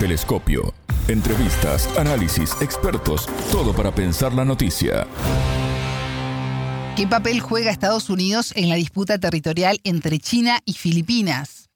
Telescopio. 0.00 0.72
Entrevistas, 1.08 1.86
análisis, 1.98 2.56
expertos, 2.62 3.26
todo 3.52 3.74
para 3.74 3.94
pensar 3.94 4.32
la 4.32 4.46
noticia. 4.46 5.06
¿Qué 6.96 7.06
papel 7.06 7.40
juega 7.40 7.70
Estados 7.70 8.08
Unidos 8.08 8.54
en 8.56 8.70
la 8.70 8.76
disputa 8.76 9.18
territorial 9.18 9.78
entre 9.84 10.18
China 10.18 10.60
y 10.64 10.72
Filipinas? 10.72 11.68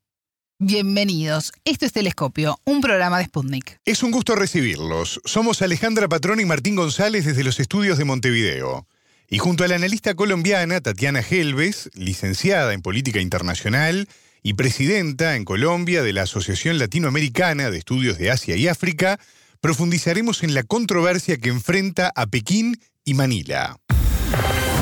Bienvenidos. 0.58 1.52
Esto 1.66 1.84
es 1.84 1.92
Telescopio, 1.92 2.56
un 2.64 2.80
programa 2.80 3.18
de 3.18 3.26
Sputnik. 3.26 3.78
Es 3.84 4.02
un 4.02 4.10
gusto 4.10 4.34
recibirlos. 4.34 5.20
Somos 5.26 5.60
Alejandra 5.60 6.08
Patrón 6.08 6.40
y 6.40 6.46
Martín 6.46 6.76
González 6.76 7.26
desde 7.26 7.44
los 7.44 7.60
estudios 7.60 7.98
de 7.98 8.06
Montevideo. 8.06 8.86
Y 9.28 9.36
junto 9.36 9.64
a 9.64 9.68
la 9.68 9.74
analista 9.74 10.14
colombiana 10.14 10.80
Tatiana 10.80 11.20
Helves, 11.20 11.90
licenciada 11.92 12.72
en 12.72 12.80
Política 12.80 13.20
Internacional 13.20 14.08
y 14.46 14.54
presidenta 14.54 15.36
en 15.36 15.46
Colombia 15.46 16.02
de 16.02 16.12
la 16.12 16.22
Asociación 16.22 16.78
Latinoamericana 16.78 17.70
de 17.70 17.78
Estudios 17.78 18.18
de 18.18 18.30
Asia 18.30 18.54
y 18.56 18.68
África, 18.68 19.18
profundizaremos 19.60 20.42
en 20.42 20.52
la 20.52 20.62
controversia 20.62 21.38
que 21.38 21.48
enfrenta 21.48 22.12
a 22.14 22.26
Pekín 22.26 22.78
y 23.06 23.14
Manila. 23.14 23.78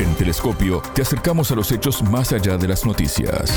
En 0.01 0.15
Telescopio 0.17 0.83
te 0.95 1.03
acercamos 1.03 1.53
a 1.53 1.55
los 1.55 1.71
hechos 1.71 2.03
más 2.03 2.33
allá 2.33 2.59
de 2.59 2.67
las 2.67 2.85
noticias. 2.85 3.53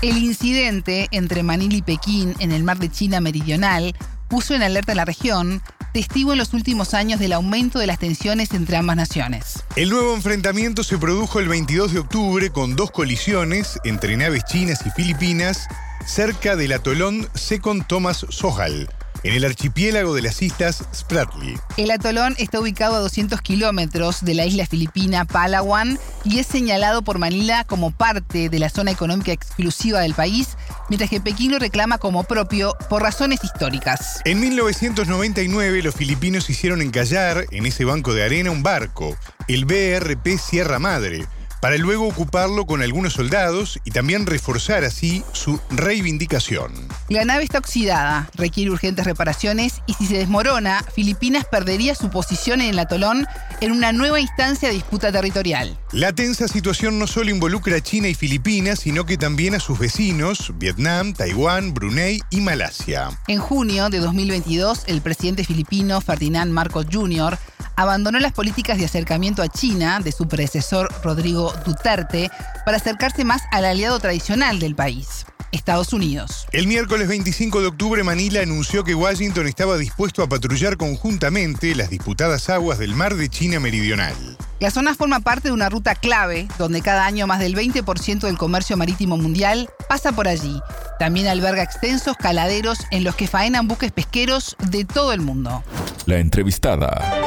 El 0.00 0.16
incidente 0.16 1.08
entre 1.10 1.42
Manila 1.42 1.76
y 1.76 1.82
Pekín 1.82 2.34
en 2.38 2.50
el 2.50 2.64
mar 2.64 2.78
de 2.78 2.90
China 2.90 3.20
Meridional 3.20 3.94
puso 4.28 4.54
en 4.54 4.62
alerta 4.62 4.92
a 4.92 4.94
la 4.94 5.04
región 5.04 5.62
testigo 5.92 6.32
en 6.32 6.38
los 6.38 6.54
últimos 6.54 6.94
años 6.94 7.20
del 7.20 7.32
aumento 7.32 7.78
de 7.78 7.86
las 7.86 7.98
tensiones 7.98 8.52
entre 8.52 8.76
ambas 8.76 8.96
naciones. 8.96 9.64
El 9.76 9.90
nuevo 9.90 10.14
enfrentamiento 10.14 10.82
se 10.84 10.98
produjo 10.98 11.38
el 11.38 11.48
22 11.48 11.92
de 11.92 11.98
octubre 12.00 12.50
con 12.50 12.76
dos 12.76 12.90
colisiones 12.90 13.78
entre 13.84 14.16
naves 14.16 14.44
chinas 14.44 14.84
y 14.86 14.90
filipinas 14.90 15.68
cerca 16.06 16.56
del 16.56 16.72
atolón 16.72 17.28
Second 17.34 17.86
Thomas 17.86 18.26
Sohal, 18.28 18.88
en 19.22 19.34
el 19.34 19.44
archipiélago 19.44 20.14
de 20.14 20.22
las 20.22 20.42
islas 20.42 20.84
Spratly. 20.94 21.56
El 21.76 21.90
atolón 21.90 22.34
está 22.38 22.60
ubicado 22.60 22.96
a 22.96 23.00
200 23.00 23.40
kilómetros 23.40 24.24
de 24.24 24.34
la 24.34 24.46
isla 24.46 24.66
filipina 24.66 25.24
Palawan 25.24 25.98
y 26.24 26.38
es 26.38 26.46
señalado 26.46 27.02
por 27.02 27.18
Manila 27.18 27.64
como 27.64 27.90
parte 27.90 28.48
de 28.48 28.58
la 28.58 28.68
zona 28.68 28.90
económica 28.90 29.32
exclusiva 29.32 30.00
del 30.00 30.14
país, 30.14 30.56
mientras 30.88 31.10
que 31.10 31.20
Pekín 31.20 31.52
lo 31.52 31.58
reclama 31.58 31.98
como 31.98 32.24
propio 32.24 32.76
por 32.88 33.02
razones 33.02 33.42
históricas. 33.44 34.20
En 34.24 34.40
1999 34.40 35.82
los 35.82 35.94
filipinos 35.94 36.50
hicieron 36.50 36.82
encallar 36.82 37.46
en 37.50 37.66
ese 37.66 37.84
banco 37.84 38.14
de 38.14 38.24
arena 38.24 38.50
un 38.50 38.62
barco, 38.62 39.16
el 39.48 39.64
BRP 39.64 40.38
Sierra 40.38 40.78
Madre, 40.78 41.24
para 41.60 41.76
luego 41.76 42.08
ocuparlo 42.08 42.66
con 42.66 42.82
algunos 42.82 43.12
soldados 43.12 43.78
y 43.84 43.92
también 43.92 44.26
reforzar 44.26 44.84
así 44.84 45.22
su 45.32 45.60
reivindicación. 45.70 46.72
La 47.12 47.26
nave 47.26 47.44
está 47.44 47.58
oxidada, 47.58 48.30
requiere 48.36 48.70
urgentes 48.70 49.04
reparaciones 49.04 49.82
y 49.86 49.92
si 49.92 50.06
se 50.06 50.16
desmorona, 50.16 50.82
Filipinas 50.94 51.44
perdería 51.44 51.94
su 51.94 52.08
posición 52.08 52.62
en 52.62 52.70
el 52.70 52.78
atolón 52.78 53.26
en 53.60 53.70
una 53.70 53.92
nueva 53.92 54.18
instancia 54.18 54.70
de 54.70 54.76
disputa 54.76 55.12
territorial. 55.12 55.76
La 55.92 56.14
tensa 56.14 56.48
situación 56.48 56.98
no 56.98 57.06
solo 57.06 57.28
involucra 57.28 57.76
a 57.76 57.80
China 57.82 58.08
y 58.08 58.14
Filipinas, 58.14 58.78
sino 58.78 59.04
que 59.04 59.18
también 59.18 59.54
a 59.54 59.60
sus 59.60 59.78
vecinos, 59.78 60.54
Vietnam, 60.56 61.12
Taiwán, 61.12 61.74
Brunei 61.74 62.22
y 62.30 62.40
Malasia. 62.40 63.10
En 63.28 63.40
junio 63.40 63.90
de 63.90 63.98
2022, 63.98 64.84
el 64.86 65.02
presidente 65.02 65.44
filipino 65.44 66.00
Ferdinand 66.00 66.50
Marcos 66.50 66.86
Jr 66.90 67.38
abandonó 67.76 68.18
las 68.20 68.32
políticas 68.32 68.78
de 68.78 68.84
acercamiento 68.84 69.42
a 69.42 69.48
China 69.48 70.00
de 70.00 70.12
su 70.12 70.28
predecesor 70.28 70.88
Rodrigo 71.02 71.52
Duterte 71.66 72.30
para 72.64 72.78
acercarse 72.78 73.24
más 73.24 73.42
al 73.50 73.64
aliado 73.64 73.98
tradicional 73.98 74.58
del 74.58 74.74
país. 74.74 75.26
Estados 75.52 75.92
Unidos. 75.92 76.46
El 76.52 76.66
miércoles 76.66 77.08
25 77.08 77.60
de 77.60 77.68
octubre 77.68 78.02
Manila 78.02 78.40
anunció 78.40 78.82
que 78.84 78.94
Washington 78.94 79.46
estaba 79.46 79.78
dispuesto 79.78 80.22
a 80.22 80.28
patrullar 80.28 80.76
conjuntamente 80.76 81.74
las 81.74 81.90
disputadas 81.90 82.50
aguas 82.50 82.78
del 82.78 82.94
mar 82.94 83.14
de 83.14 83.28
China 83.28 83.60
Meridional. 83.60 84.14
La 84.60 84.70
zona 84.70 84.94
forma 84.94 85.20
parte 85.20 85.48
de 85.48 85.54
una 85.54 85.68
ruta 85.68 85.94
clave, 85.94 86.48
donde 86.58 86.82
cada 86.82 87.04
año 87.04 87.26
más 87.26 87.40
del 87.40 87.56
20% 87.56 88.20
del 88.20 88.38
comercio 88.38 88.76
marítimo 88.76 89.16
mundial 89.16 89.68
pasa 89.88 90.12
por 90.12 90.28
allí. 90.28 90.60
También 90.98 91.26
alberga 91.26 91.62
extensos 91.62 92.16
caladeros 92.16 92.78
en 92.90 93.04
los 93.04 93.16
que 93.16 93.26
faenan 93.26 93.66
buques 93.66 93.92
pesqueros 93.92 94.56
de 94.70 94.84
todo 94.84 95.12
el 95.12 95.20
mundo. 95.20 95.64
La 96.06 96.18
entrevistada. 96.18 97.21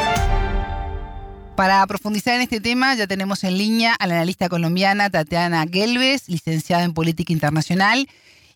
Para 1.56 1.88
profundizar 1.88 2.36
en 2.36 2.42
este 2.42 2.60
tema 2.60 2.96
ya 2.96 3.08
tenemos 3.08 3.46
en 3.46 3.58
línea 3.58 3.94
a 3.94 4.08
la 4.08 4.16
analista 4.16 4.50
colombiana 4.50 5.10
Tatiana 5.10 5.64
Gelves, 5.72 6.28
licenciada 6.28 6.84
en 6.84 6.94
Política 6.94 7.32
Internacional 7.32 8.10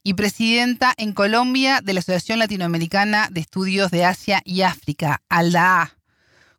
y 0.03 0.15
presidenta 0.15 0.93
en 0.97 1.13
Colombia 1.13 1.79
de 1.81 1.93
la 1.93 2.01
Asociación 2.01 2.39
Latinoamericana 2.39 3.29
de 3.31 3.39
Estudios 3.39 3.89
de 3.91 4.03
Asia 4.03 4.41
y 4.43 4.63
África, 4.63 5.21
ALDA. 5.29 5.91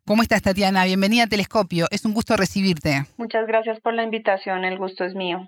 ¿Cómo 0.03 0.23
estás, 0.23 0.41
Tatiana? 0.41 0.83
Bienvenida 0.85 1.25
a 1.25 1.27
Telescopio. 1.27 1.85
Es 1.91 2.05
un 2.05 2.13
gusto 2.15 2.35
recibirte. 2.35 3.05
Muchas 3.17 3.45
gracias 3.45 3.79
por 3.79 3.93
la 3.93 4.03
invitación. 4.03 4.65
El 4.65 4.79
gusto 4.79 5.05
es 5.05 5.13
mío. 5.13 5.47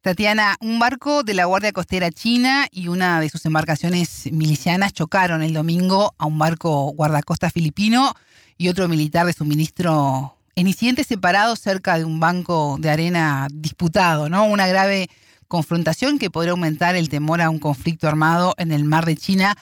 Tatiana, 0.00 0.56
un 0.60 0.80
barco 0.80 1.22
de 1.22 1.34
la 1.34 1.44
Guardia 1.44 1.70
Costera 1.70 2.10
China 2.10 2.66
y 2.72 2.88
una 2.88 3.20
de 3.20 3.28
sus 3.28 3.46
embarcaciones 3.46 4.28
milicianas 4.32 4.92
chocaron 4.92 5.44
el 5.44 5.54
domingo 5.54 6.14
a 6.18 6.26
un 6.26 6.38
barco 6.38 6.90
guardacosta 6.96 7.48
filipino 7.48 8.12
y 8.58 8.68
otro 8.68 8.88
militar 8.88 9.26
de 9.26 9.32
suministro 9.32 10.36
en 10.54 10.66
incidentes 10.66 11.06
separados 11.06 11.60
cerca 11.60 11.98
de 11.98 12.04
un 12.04 12.18
banco 12.18 12.76
de 12.80 12.90
arena 12.90 13.46
disputado, 13.52 14.28
¿no? 14.28 14.46
Una 14.46 14.66
grave 14.66 15.08
confrontación 15.48 16.18
que 16.18 16.30
podría 16.30 16.52
aumentar 16.52 16.96
el 16.96 17.08
temor 17.08 17.40
a 17.40 17.50
un 17.50 17.58
conflicto 17.58 18.08
armado 18.08 18.54
en 18.58 18.72
el 18.72 18.84
mar 18.84 19.04
de 19.04 19.16
China 19.16 19.54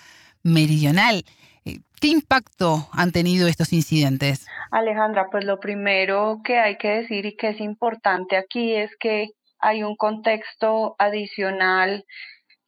meridional. 0.43 1.25
Eh, 1.65 1.81
¿Qué 2.01 2.09
impacto 2.09 2.89
han 2.93 3.11
tenido 3.11 3.49
estos 3.49 3.73
incidentes? 3.73 4.47
Alejandra, 4.71 5.29
pues 5.31 5.45
lo 5.45 5.59
primero 5.59 6.41
que 6.45 6.59
hay 6.59 6.77
que 6.79 6.89
decir 6.89 7.27
y 7.27 7.37
que 7.37 7.51
es 7.51 7.61
importante 7.61 8.37
aquí 8.37 8.75
es 8.75 8.91
que 8.99 9.31
hay 9.59 9.83
un 9.83 9.97
contexto 9.97 10.95
adicional 10.99 12.05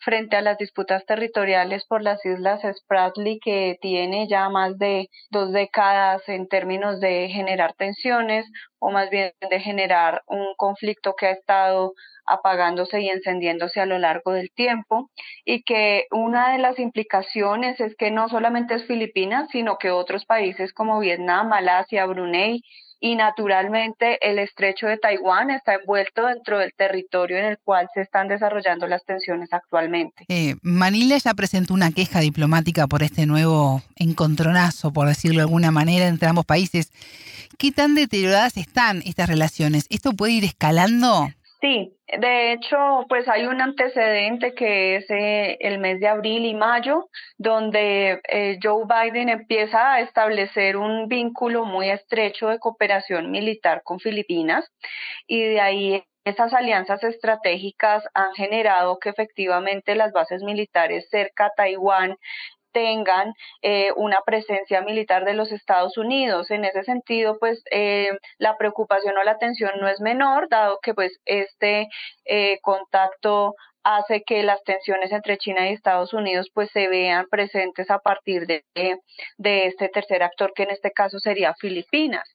frente 0.07 0.37
a 0.37 0.41
las 0.41 0.57
disputas 0.57 1.05
territoriales 1.05 1.85
por 1.85 2.01
las 2.01 2.25
islas 2.25 2.61
Spratly 2.63 3.41
que 3.41 3.77
tiene 3.83 4.29
ya 4.29 4.49
más 4.49 4.79
de 4.79 5.11
dos 5.31 5.53
décadas 5.53 6.23
en 6.29 6.47
términos 6.47 7.01
de 7.01 7.29
generar 7.29 7.75
tensiones 7.75 8.47
o 8.79 8.93
más 8.93 9.11
bien 9.11 9.33
de 9.51 9.59
generar 9.59 10.23
un 10.29 10.55
conflicto 10.57 11.17
que 11.17 11.27
ha 11.27 11.33
estado 11.33 11.95
apagándose 12.25 13.01
y 13.01 13.09
encendiéndose 13.09 13.81
a 13.81 13.87
lo 13.87 13.99
largo 13.99 14.31
del 14.31 14.53
tiempo 14.53 15.11
y 15.45 15.65
que 15.65 16.07
una 16.13 16.53
de 16.53 16.59
las 16.59 16.79
implicaciones 16.79 17.81
es 17.81 17.97
que 17.97 18.13
no 18.13 18.29
solamente 18.29 18.75
es 18.75 18.87
Filipinas, 18.87 19.49
sino 19.51 19.77
que 19.77 19.91
otros 19.91 20.25
países 20.25 20.73
como 20.73 21.01
Vietnam, 21.01 21.49
Malasia, 21.49 22.07
Brunei 22.07 22.63
y 23.01 23.15
naturalmente 23.15 24.19
el 24.29 24.39
estrecho 24.39 24.87
de 24.87 24.97
Taiwán 24.97 25.51
está 25.51 25.75
envuelto 25.75 26.27
dentro 26.27 26.59
del 26.59 26.73
territorio 26.75 27.39
en 27.39 27.45
el 27.45 27.59
cual 27.59 27.89
se 27.93 28.01
están 28.01 28.29
desarrollando 28.29 28.87
las 28.87 29.05
tensiones 29.05 29.53
actualmente. 29.53 30.25
Eh, 30.29 30.57
Manila 30.63 31.19
ya 31.19 31.35
presentó 31.35 31.75
una 31.75 31.93
queja 31.93 32.21
diplomática 32.21 32.87
por 32.87 33.03
este 33.03 33.27
nuevo 33.27 33.83
encontronazo, 33.97 34.93
por 34.93 35.09
decirlo 35.09 35.39
de 35.39 35.43
alguna 35.43 35.71
manera, 35.71 36.07
entre 36.07 36.29
ambos 36.29 36.47
países. 36.47 36.93
¿Qué 37.59 37.73
tan 37.73 37.95
deterioradas 37.95 38.57
están 38.57 39.03
estas 39.05 39.29
relaciones? 39.29 39.87
¿Esto 39.91 40.13
puede 40.13 40.33
ir 40.33 40.45
escalando? 40.45 41.29
Sí, 41.67 41.99
de 42.21 42.53
hecho, 42.53 42.77
pues 43.09 43.27
hay 43.29 43.45
un 43.47 43.61
antecedente 43.61 44.55
que 44.55 44.97
es 44.97 45.11
eh, 45.11 45.57
el 45.59 45.81
mes 45.81 45.99
de 45.99 46.07
abril 46.07 46.45
y 46.45 46.55
mayo, 46.55 47.09
donde 47.39 48.21
eh, 48.29 48.57
Joe 48.63 48.85
Biden 48.87 49.29
empieza 49.31 49.95
a 49.95 50.01
establecer 50.01 50.77
un 50.77 51.09
vínculo 51.09 51.65
muy 51.65 51.91
estrecho 51.91 52.47
de 52.47 52.61
cooperación 52.61 53.33
militar 53.33 53.83
con 53.83 53.99
Filipinas 53.99 54.65
y 55.27 55.43
de 55.43 55.61
ahí 55.61 56.05
esas 56.25 56.53
alianzas 56.53 57.03
estratégicas 57.03 58.05
han 58.15 58.33
generado 58.35 59.01
que 59.01 59.09
efectivamente 59.09 59.97
las 59.97 60.13
bases 60.13 60.45
militares 60.45 61.09
cerca 61.11 61.47
a 61.47 61.53
Taiwán 61.57 62.17
tengan 62.77 63.33
eh, 63.63 63.91
una 63.97 64.19
presencia 64.27 64.83
militar 64.83 65.25
de 65.25 65.33
los 65.33 65.51
Estados 65.51 65.97
Unidos. 65.97 66.51
En 66.51 66.67
ese 66.67 66.83
sentido, 66.83 67.39
pues 67.39 67.63
eh, 67.71 68.11
la 68.37 68.59
preocupación 68.59 69.17
o 69.17 69.23
la 69.23 69.31
atención 69.31 69.71
no 69.81 69.89
es 69.89 69.99
menor, 70.03 70.51
dado 70.51 70.79
que 70.83 70.93
pues 70.93 71.19
este 71.25 71.89
eh, 72.27 72.59
contacto 72.61 73.55
hace 73.83 74.25
que 74.25 74.43
las 74.43 74.63
tensiones 74.65 75.11
entre 75.11 75.39
China 75.39 75.71
y 75.71 75.73
Estados 75.73 76.13
Unidos 76.13 76.51
pues 76.53 76.69
se 76.71 76.89
vean 76.89 77.27
presentes 77.31 77.91
a 77.91 77.99
partir 77.99 78.47
de, 78.47 78.63
de 79.39 79.67
este 79.67 79.89
tercer 79.89 80.23
actor 80.23 80.53
que 80.55 80.65
en 80.65 80.73
este 80.73 80.91
caso 80.91 81.19
sería 81.19 81.55
Filipinas. 81.55 82.29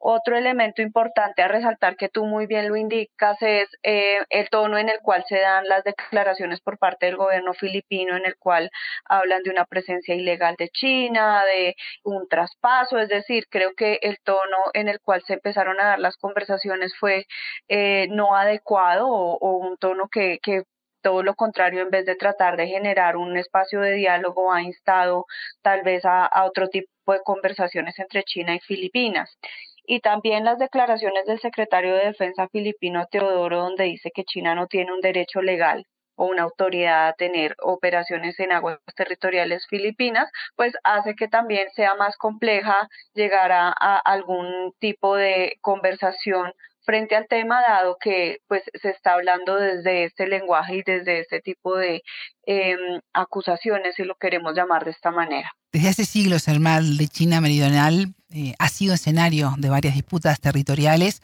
Otro 0.00 0.36
elemento 0.36 0.82
importante 0.82 1.42
a 1.42 1.48
resaltar 1.48 1.96
que 1.96 2.08
tú 2.08 2.24
muy 2.24 2.46
bien 2.46 2.68
lo 2.68 2.76
indicas 2.76 3.36
es 3.40 3.68
eh, 3.82 4.18
el 4.30 4.48
tono 4.48 4.78
en 4.78 4.88
el 4.88 5.00
cual 5.00 5.24
se 5.28 5.38
dan 5.40 5.66
las 5.68 5.84
declaraciones 5.84 6.60
por 6.60 6.78
parte 6.78 7.06
del 7.06 7.16
gobierno 7.16 7.52
filipino, 7.54 8.16
en 8.16 8.24
el 8.24 8.36
cual 8.36 8.70
hablan 9.04 9.42
de 9.42 9.50
una 9.50 9.64
presencia 9.64 10.14
ilegal 10.14 10.54
de 10.58 10.68
China, 10.68 11.42
de 11.44 11.74
un 12.04 12.28
traspaso, 12.28 12.98
es 12.98 13.08
decir, 13.08 13.46
creo 13.50 13.72
que 13.76 13.98
el 14.02 14.18
tono 14.22 14.56
en 14.72 14.88
el 14.88 15.00
cual 15.00 15.22
se 15.26 15.34
empezaron 15.34 15.80
a 15.80 15.84
dar 15.84 15.98
las 15.98 16.16
conversaciones 16.16 16.94
fue 16.98 17.26
eh, 17.68 18.06
no 18.10 18.36
adecuado 18.36 19.08
o, 19.08 19.58
un 19.58 19.76
tono 19.78 20.08
que, 20.08 20.38
que 20.42 20.62
todo 21.02 21.22
lo 21.22 21.34
contrario, 21.34 21.82
en 21.82 21.90
vez 21.90 22.04
de 22.06 22.16
tratar 22.16 22.56
de 22.56 22.66
generar 22.66 23.16
un 23.16 23.36
espacio 23.36 23.80
de 23.80 23.92
diálogo, 23.92 24.52
ha 24.52 24.62
instado 24.62 25.26
tal 25.62 25.82
vez 25.82 26.04
a, 26.04 26.28
otro 26.44 26.68
tipo 26.68 26.88
de 27.06 27.20
conversaciones 27.24 27.98
entre 27.98 28.22
China 28.24 28.54
y 28.54 28.60
Filipinas 28.60 29.38
y 29.88 30.00
también 30.00 30.44
las 30.44 30.58
declaraciones 30.58 31.24
del 31.24 31.40
secretario 31.40 31.94
de 31.94 32.04
Defensa 32.04 32.46
filipino 32.48 33.06
Teodoro, 33.10 33.60
donde 33.60 33.84
dice 33.84 34.10
que 34.14 34.24
China 34.24 34.54
no 34.54 34.66
tiene 34.66 34.92
un 34.92 35.00
derecho 35.00 35.40
legal 35.40 35.86
o 36.14 36.26
una 36.26 36.42
autoridad 36.42 37.08
a 37.08 37.12
tener 37.14 37.54
operaciones 37.62 38.38
en 38.38 38.52
aguas 38.52 38.78
territoriales 38.94 39.66
filipinas, 39.66 40.30
pues 40.56 40.74
hace 40.84 41.14
que 41.14 41.26
también 41.26 41.70
sea 41.70 41.94
más 41.94 42.18
compleja 42.18 42.88
llegar 43.14 43.50
a, 43.50 43.70
algún 44.04 44.74
tipo 44.78 45.16
de 45.16 45.56
conversación 45.62 46.52
frente 46.88 47.14
al 47.16 47.26
tema, 47.28 47.60
dado 47.60 47.98
que 48.00 48.38
pues 48.48 48.62
se 48.80 48.88
está 48.88 49.12
hablando 49.12 49.56
desde 49.56 50.04
este 50.04 50.26
lenguaje 50.26 50.76
y 50.76 50.82
desde 50.82 51.20
este 51.20 51.42
tipo 51.42 51.76
de 51.76 52.02
em, 52.46 52.78
acusaciones, 53.12 53.94
si 53.94 54.04
lo 54.04 54.14
queremos 54.14 54.54
llamar 54.56 54.86
de 54.86 54.92
esta 54.92 55.10
manera. 55.10 55.52
Desde 55.70 55.90
hace 55.90 56.06
siglos 56.06 56.48
el 56.48 56.60
mar 56.60 56.82
de 56.82 57.06
China 57.08 57.42
Meridional 57.42 58.14
eh, 58.30 58.54
ha 58.58 58.70
sido 58.70 58.94
escenario 58.94 59.54
de 59.58 59.68
varias 59.68 59.96
disputas 59.96 60.40
territoriales, 60.40 61.20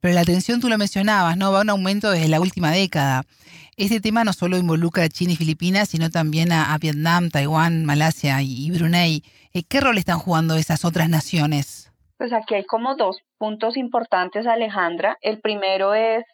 pero 0.00 0.12
la 0.12 0.24
tensión, 0.24 0.60
tú 0.60 0.68
lo 0.68 0.76
mencionabas, 0.76 1.36
¿no? 1.36 1.52
Va 1.52 1.60
un 1.60 1.70
aumento 1.70 2.10
desde 2.10 2.26
la 2.26 2.40
última 2.40 2.72
década. 2.72 3.22
Este 3.76 4.00
tema 4.00 4.24
no 4.24 4.32
solo 4.32 4.58
involucra 4.58 5.04
a 5.04 5.08
China 5.08 5.34
y 5.34 5.36
Filipinas, 5.36 5.88
sino 5.88 6.10
también 6.10 6.50
a, 6.50 6.76
Vietnam, 6.78 7.30
Taiwán, 7.30 7.84
Malasia 7.84 8.42
y, 8.42 8.72
Brunei. 8.72 9.22
Eh, 9.52 9.62
¿Qué 9.62 9.80
rol 9.80 9.98
están 9.98 10.18
jugando 10.18 10.56
esas 10.56 10.84
otras 10.84 11.08
naciones? 11.08 11.92
Pues 12.18 12.32
aquí 12.32 12.54
hay 12.54 12.64
como 12.64 12.96
dos 12.96 13.20
puntos 13.38 13.76
importantes, 13.76 14.46
Alejandra. 14.46 15.18
El 15.20 15.40
primero 15.40 15.94
es 15.94 16.24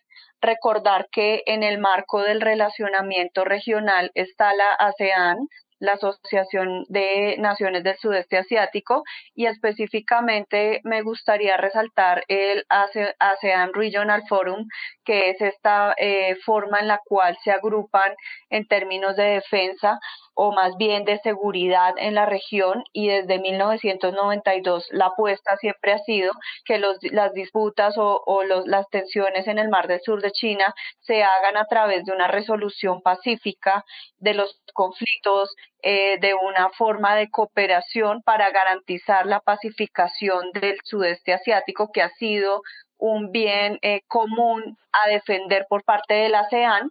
recordar 0.41 1.09
que 1.11 1.43
en 1.47 1.63
el 1.63 1.79
marco 1.79 2.23
del 2.23 2.41
relacionamiento 2.41 3.45
regional 3.45 4.11
está 4.15 4.55
la 4.55 4.75
ASEAN, 4.75 5.49
la 5.81 5.95
Asociación 5.95 6.85
de 6.89 7.37
Naciones 7.39 7.83
del 7.83 7.97
Sudeste 7.97 8.39
Asiático 8.39 9.03
y 9.35 9.47
específicamente 9.47 10.81
me 10.85 11.03
gustaría 11.03 11.57
resaltar 11.57 12.23
el 12.29 12.65
ASEAN 12.69 13.73
Regional 13.75 14.23
Forum, 14.29 14.69
que 15.05 15.31
es 15.31 15.41
esta 15.41 15.95
eh, 15.99 16.37
forma 16.45 16.79
en 16.79 16.87
la 16.87 17.01
cual 17.05 17.37
se 17.43 17.51
agrupan 17.51 18.15
en 18.51 18.69
términos 18.69 19.17
de 19.17 19.25
defensa 19.25 19.99
o 20.35 20.53
más 20.53 20.77
bien 20.77 21.05
de 21.05 21.19
seguridad 21.21 21.95
en 21.97 22.15
la 22.15 22.27
región 22.27 22.85
y 22.93 23.09
desde 23.09 23.39
1992 23.39 24.87
la 24.91 25.07
apuesta 25.07 25.57
siempre 25.57 25.93
ha 25.93 25.99
sido 25.99 26.33
que 26.65 26.79
los, 26.79 26.97
las 27.03 27.33
disputas 27.33 27.97
o, 27.99 28.23
o 28.27 28.43
los, 28.45 28.67
las 28.67 28.89
tensiones 28.89 29.47
en 29.47 29.59
el 29.59 29.69
mar 29.69 29.89
del 29.89 30.01
sur 30.01 30.23
de 30.23 30.33
China 30.33 30.75
se 31.01 31.23
hagan 31.23 31.57
a 31.57 31.67
través 31.67 32.05
de 32.05 32.13
una 32.13 32.29
resolución 32.29 33.03
pacífica 33.03 33.85
de 34.19 34.35
los 34.35 34.61
conflictos, 34.73 35.55
eh, 35.83 36.19
de 36.21 36.35
una 36.35 36.71
forma 36.71 37.17
de 37.17 37.29
cooperación 37.31 38.23
para 38.23 38.51
garantizar 38.51 39.27
la 39.27 39.41
pacificación 39.41 40.51
del 40.53 40.77
sudeste 40.85 41.33
asiático 41.33 41.91
que 41.93 42.03
ha 42.03 42.11
sido 42.11 42.63
un 43.03 43.33
bien 43.33 43.79
eh, 43.83 44.03
común 44.07 44.79
a 44.93 45.09
defender 45.09 45.67
por 45.69 45.83
parte 45.83 46.15
de 46.15 46.29
la 46.29 46.41
ASEAN. 46.41 46.91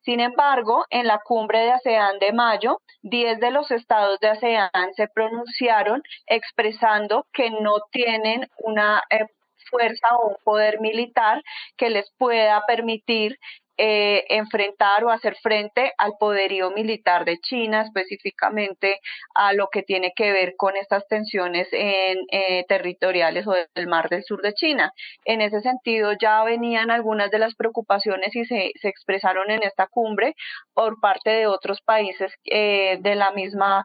Sin 0.00 0.18
embargo, 0.18 0.84
en 0.90 1.06
la 1.06 1.20
cumbre 1.24 1.60
de 1.60 1.70
ASEAN 1.70 2.18
de 2.18 2.32
mayo, 2.32 2.80
10 3.02 3.38
de 3.38 3.52
los 3.52 3.70
estados 3.70 4.18
de 4.18 4.28
ASEAN 4.28 4.92
se 4.96 5.06
pronunciaron 5.06 6.02
expresando 6.26 7.26
que 7.32 7.50
no 7.50 7.74
tienen 7.92 8.48
una 8.58 9.04
eh, 9.10 9.26
fuerza 9.70 10.08
o 10.16 10.30
un 10.30 10.36
poder 10.42 10.80
militar 10.80 11.40
que 11.76 11.90
les 11.90 12.10
pueda 12.18 12.64
permitir 12.66 13.38
eh, 13.78 14.24
enfrentar 14.28 15.04
o 15.04 15.10
hacer 15.10 15.36
frente 15.42 15.92
al 15.98 16.12
poderío 16.18 16.70
militar 16.70 17.24
de 17.24 17.38
China, 17.38 17.82
específicamente 17.82 18.98
a 19.34 19.52
lo 19.54 19.68
que 19.68 19.82
tiene 19.82 20.12
que 20.14 20.30
ver 20.32 20.54
con 20.56 20.76
estas 20.76 21.06
tensiones 21.08 21.68
en, 21.72 22.18
eh, 22.30 22.64
territoriales 22.68 23.46
o 23.46 23.54
del 23.74 23.86
mar 23.86 24.08
del 24.10 24.24
sur 24.24 24.42
de 24.42 24.52
China. 24.52 24.92
En 25.24 25.40
ese 25.40 25.60
sentido, 25.62 26.12
ya 26.20 26.44
venían 26.44 26.90
algunas 26.90 27.30
de 27.30 27.38
las 27.38 27.54
preocupaciones 27.54 28.34
y 28.36 28.44
se, 28.44 28.72
se 28.80 28.88
expresaron 28.88 29.50
en 29.50 29.62
esta 29.62 29.86
cumbre 29.86 30.34
por 30.74 31.00
parte 31.00 31.30
de 31.30 31.46
otros 31.46 31.80
países 31.82 32.32
eh, 32.44 32.98
de 33.00 33.14
la 33.14 33.32
misma 33.32 33.84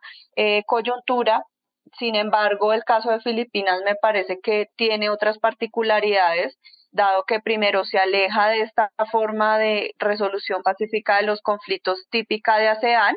coyuntura 0.67 1.41
sin 1.97 2.15
embargo, 2.15 2.73
el 2.73 2.83
caso 2.83 3.09
de 3.11 3.21
Filipinas 3.21 3.81
me 3.85 3.95
parece 3.95 4.39
que 4.41 4.67
tiene 4.75 5.09
otras 5.09 5.39
particularidades 5.39 6.57
dado 6.91 7.23
que 7.25 7.39
primero 7.39 7.83
se 7.85 7.97
aleja 7.97 8.49
de 8.49 8.61
esta 8.61 8.91
forma 9.11 9.57
de 9.57 9.93
resolución 9.99 10.61
pacífica 10.63 11.17
de 11.17 11.23
los 11.23 11.41
conflictos 11.41 12.07
típica 12.09 12.57
de 12.57 12.69
ASEAN 12.69 13.15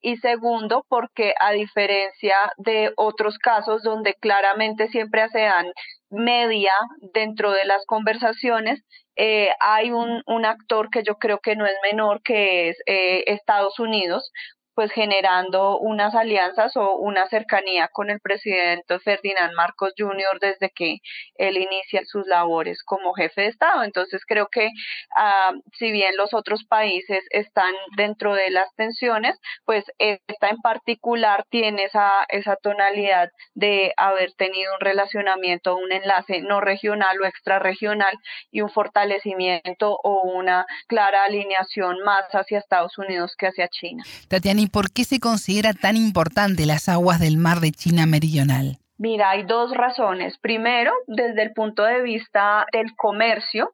y 0.00 0.16
segundo 0.16 0.84
porque 0.88 1.34
a 1.38 1.52
diferencia 1.52 2.52
de 2.56 2.92
otros 2.96 3.38
casos 3.38 3.82
donde 3.82 4.14
claramente 4.14 4.88
siempre 4.88 5.22
ASEAN 5.22 5.72
media 6.10 6.72
dentro 7.14 7.52
de 7.52 7.64
las 7.64 7.84
conversaciones, 7.86 8.82
eh, 9.16 9.50
hay 9.60 9.90
un, 9.90 10.22
un, 10.26 10.44
actor 10.44 10.88
que 10.90 11.02
yo 11.02 11.16
creo 11.16 11.38
que 11.40 11.54
no 11.54 11.66
es 11.66 11.74
menor, 11.82 12.22
que 12.22 12.70
es 12.70 12.78
eh, 12.86 13.24
Estados 13.26 13.78
Unidos, 13.78 14.32
pues 14.80 14.92
generando 14.92 15.78
unas 15.78 16.14
alianzas 16.14 16.74
o 16.74 16.96
una 16.96 17.28
cercanía 17.28 17.88
con 17.92 18.08
el 18.08 18.18
presidente 18.18 18.98
Ferdinand 19.00 19.52
Marcos 19.54 19.92
Jr. 19.94 20.38
desde 20.40 20.70
que 20.70 21.00
él 21.34 21.58
inicia 21.58 22.00
sus 22.06 22.26
labores 22.26 22.82
como 22.82 23.12
jefe 23.12 23.42
de 23.42 23.48
Estado. 23.48 23.82
Entonces 23.82 24.22
creo 24.26 24.48
que 24.50 24.70
ah, 25.14 25.52
si 25.78 25.92
bien 25.92 26.16
los 26.16 26.32
otros 26.32 26.64
países 26.64 27.22
están 27.28 27.74
dentro 27.94 28.32
de 28.32 28.48
las 28.48 28.74
tensiones, 28.74 29.38
pues 29.66 29.84
esta 29.98 30.48
en 30.48 30.62
particular 30.62 31.44
tiene 31.50 31.84
esa, 31.84 32.24
esa 32.30 32.56
tonalidad 32.56 33.28
de 33.52 33.92
haber 33.98 34.32
tenido 34.32 34.72
un 34.72 34.80
relacionamiento, 34.80 35.76
un 35.76 35.92
enlace 35.92 36.40
no 36.40 36.62
regional 36.62 37.20
o 37.20 37.26
extrarregional 37.26 38.16
y 38.50 38.62
un 38.62 38.70
fortalecimiento 38.70 39.98
o 40.02 40.22
una 40.22 40.64
clara 40.86 41.24
alineación 41.24 41.98
más 42.02 42.24
hacia 42.32 42.60
Estados 42.60 42.96
Unidos 42.96 43.34
que 43.36 43.48
hacia 43.48 43.68
China. 43.68 44.04
Tatiana, 44.28 44.62
por 44.70 44.90
qué 44.92 45.04
se 45.04 45.20
considera 45.20 45.72
tan 45.72 45.96
importante 45.96 46.66
las 46.66 46.88
aguas 46.88 47.20
del 47.20 47.36
mar 47.36 47.60
de 47.60 47.72
China 47.72 48.06
Meridional? 48.06 48.78
Mira, 48.98 49.30
hay 49.30 49.44
dos 49.44 49.72
razones. 49.74 50.38
Primero, 50.38 50.92
desde 51.06 51.42
el 51.42 51.52
punto 51.52 51.84
de 51.84 52.02
vista 52.02 52.66
del 52.72 52.94
comercio, 52.96 53.72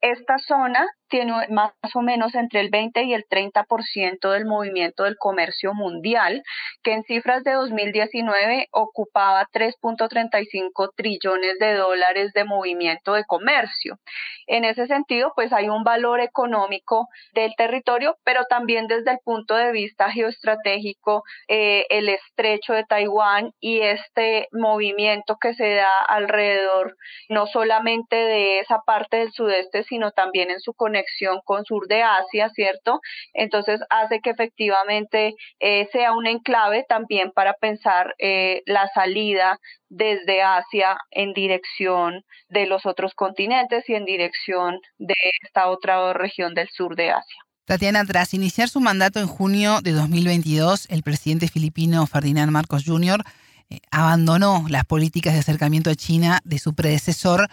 esta 0.00 0.38
zona 0.38 0.86
tiene 1.10 1.32
más 1.50 1.72
o 1.94 2.00
menos 2.00 2.34
entre 2.34 2.60
el 2.60 2.70
20 2.70 3.02
y 3.02 3.12
el 3.12 3.24
30% 3.28 4.30
del 4.30 4.46
movimiento 4.46 5.04
del 5.04 5.16
comercio 5.18 5.74
mundial, 5.74 6.42
que 6.82 6.92
en 6.92 7.02
cifras 7.02 7.44
de 7.44 7.52
2019 7.52 8.68
ocupaba 8.70 9.46
3.35 9.52 10.92
trillones 10.96 11.58
de 11.58 11.74
dólares 11.74 12.32
de 12.32 12.44
movimiento 12.44 13.12
de 13.14 13.24
comercio. 13.24 13.98
En 14.46 14.64
ese 14.64 14.86
sentido, 14.86 15.32
pues 15.34 15.52
hay 15.52 15.68
un 15.68 15.84
valor 15.84 16.20
económico 16.20 17.08
del 17.34 17.52
territorio, 17.56 18.16
pero 18.24 18.44
también 18.48 18.86
desde 18.86 19.10
el 19.10 19.18
punto 19.24 19.56
de 19.56 19.72
vista 19.72 20.10
geoestratégico, 20.10 21.24
eh, 21.48 21.86
el 21.90 22.08
estrecho 22.08 22.72
de 22.72 22.84
Taiwán 22.84 23.52
y 23.60 23.80
este 23.80 24.48
movimiento 24.52 25.36
que 25.40 25.54
se 25.54 25.74
da 25.74 25.90
alrededor, 26.08 26.96
no 27.28 27.46
solamente 27.46 28.16
de 28.16 28.60
esa 28.60 28.80
parte 28.86 29.18
del 29.18 29.32
sudeste, 29.32 29.82
sino 29.82 30.12
también 30.12 30.50
en 30.50 30.60
su 30.60 30.72
conexión 30.72 30.99
con 31.44 31.64
sur 31.64 31.86
de 31.88 32.02
Asia, 32.02 32.50
¿cierto? 32.54 33.00
Entonces 33.34 33.80
hace 33.90 34.20
que 34.20 34.30
efectivamente 34.30 35.34
eh, 35.60 35.88
sea 35.92 36.12
un 36.12 36.26
enclave 36.26 36.84
también 36.88 37.32
para 37.32 37.54
pensar 37.54 38.14
eh, 38.18 38.62
la 38.66 38.88
salida 38.94 39.58
desde 39.88 40.42
Asia 40.42 40.96
en 41.10 41.32
dirección 41.32 42.22
de 42.48 42.66
los 42.66 42.86
otros 42.86 43.14
continentes 43.14 43.88
y 43.88 43.94
en 43.94 44.04
dirección 44.04 44.78
de 44.98 45.14
esta 45.42 45.68
otra 45.68 46.12
región 46.12 46.54
del 46.54 46.68
sur 46.68 46.96
de 46.96 47.10
Asia. 47.10 47.40
Tatiana, 47.64 48.04
tras 48.04 48.34
iniciar 48.34 48.68
su 48.68 48.80
mandato 48.80 49.20
en 49.20 49.28
junio 49.28 49.80
de 49.80 49.92
2022, 49.92 50.86
el 50.90 51.02
presidente 51.02 51.46
filipino 51.46 52.04
Ferdinand 52.06 52.50
Marcos 52.50 52.82
Jr. 52.84 53.22
Eh, 53.68 53.78
abandonó 53.92 54.64
las 54.68 54.84
políticas 54.84 55.34
de 55.34 55.40
acercamiento 55.40 55.90
a 55.90 55.94
China 55.94 56.40
de 56.44 56.58
su 56.58 56.74
predecesor 56.74 57.48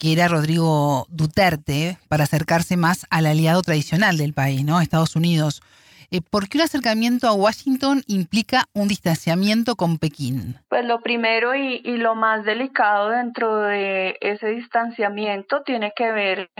que 0.00 0.12
era 0.14 0.28
Rodrigo 0.28 1.06
Duterte, 1.10 1.98
para 2.08 2.24
acercarse 2.24 2.78
más 2.78 3.06
al 3.10 3.26
aliado 3.26 3.60
tradicional 3.60 4.16
del 4.16 4.32
país, 4.32 4.64
¿no? 4.64 4.80
Estados 4.80 5.14
Unidos. 5.14 5.60
Eh, 6.12 6.22
¿Por 6.28 6.48
qué 6.48 6.58
un 6.58 6.64
acercamiento 6.64 7.28
a 7.28 7.34
Washington 7.34 8.02
implica 8.08 8.64
un 8.74 8.88
distanciamiento 8.88 9.76
con 9.76 9.98
Pekín? 9.98 10.56
Pues 10.68 10.84
lo 10.84 11.00
primero 11.02 11.54
y, 11.54 11.80
lo 12.00 12.16
más 12.16 12.44
delicado 12.44 13.10
dentro 13.10 13.58
de 13.58 14.16
ese 14.20 14.48
distanciamiento 14.48 15.62
tiene 15.62 15.92
que 15.94 16.10
ver 16.10 16.50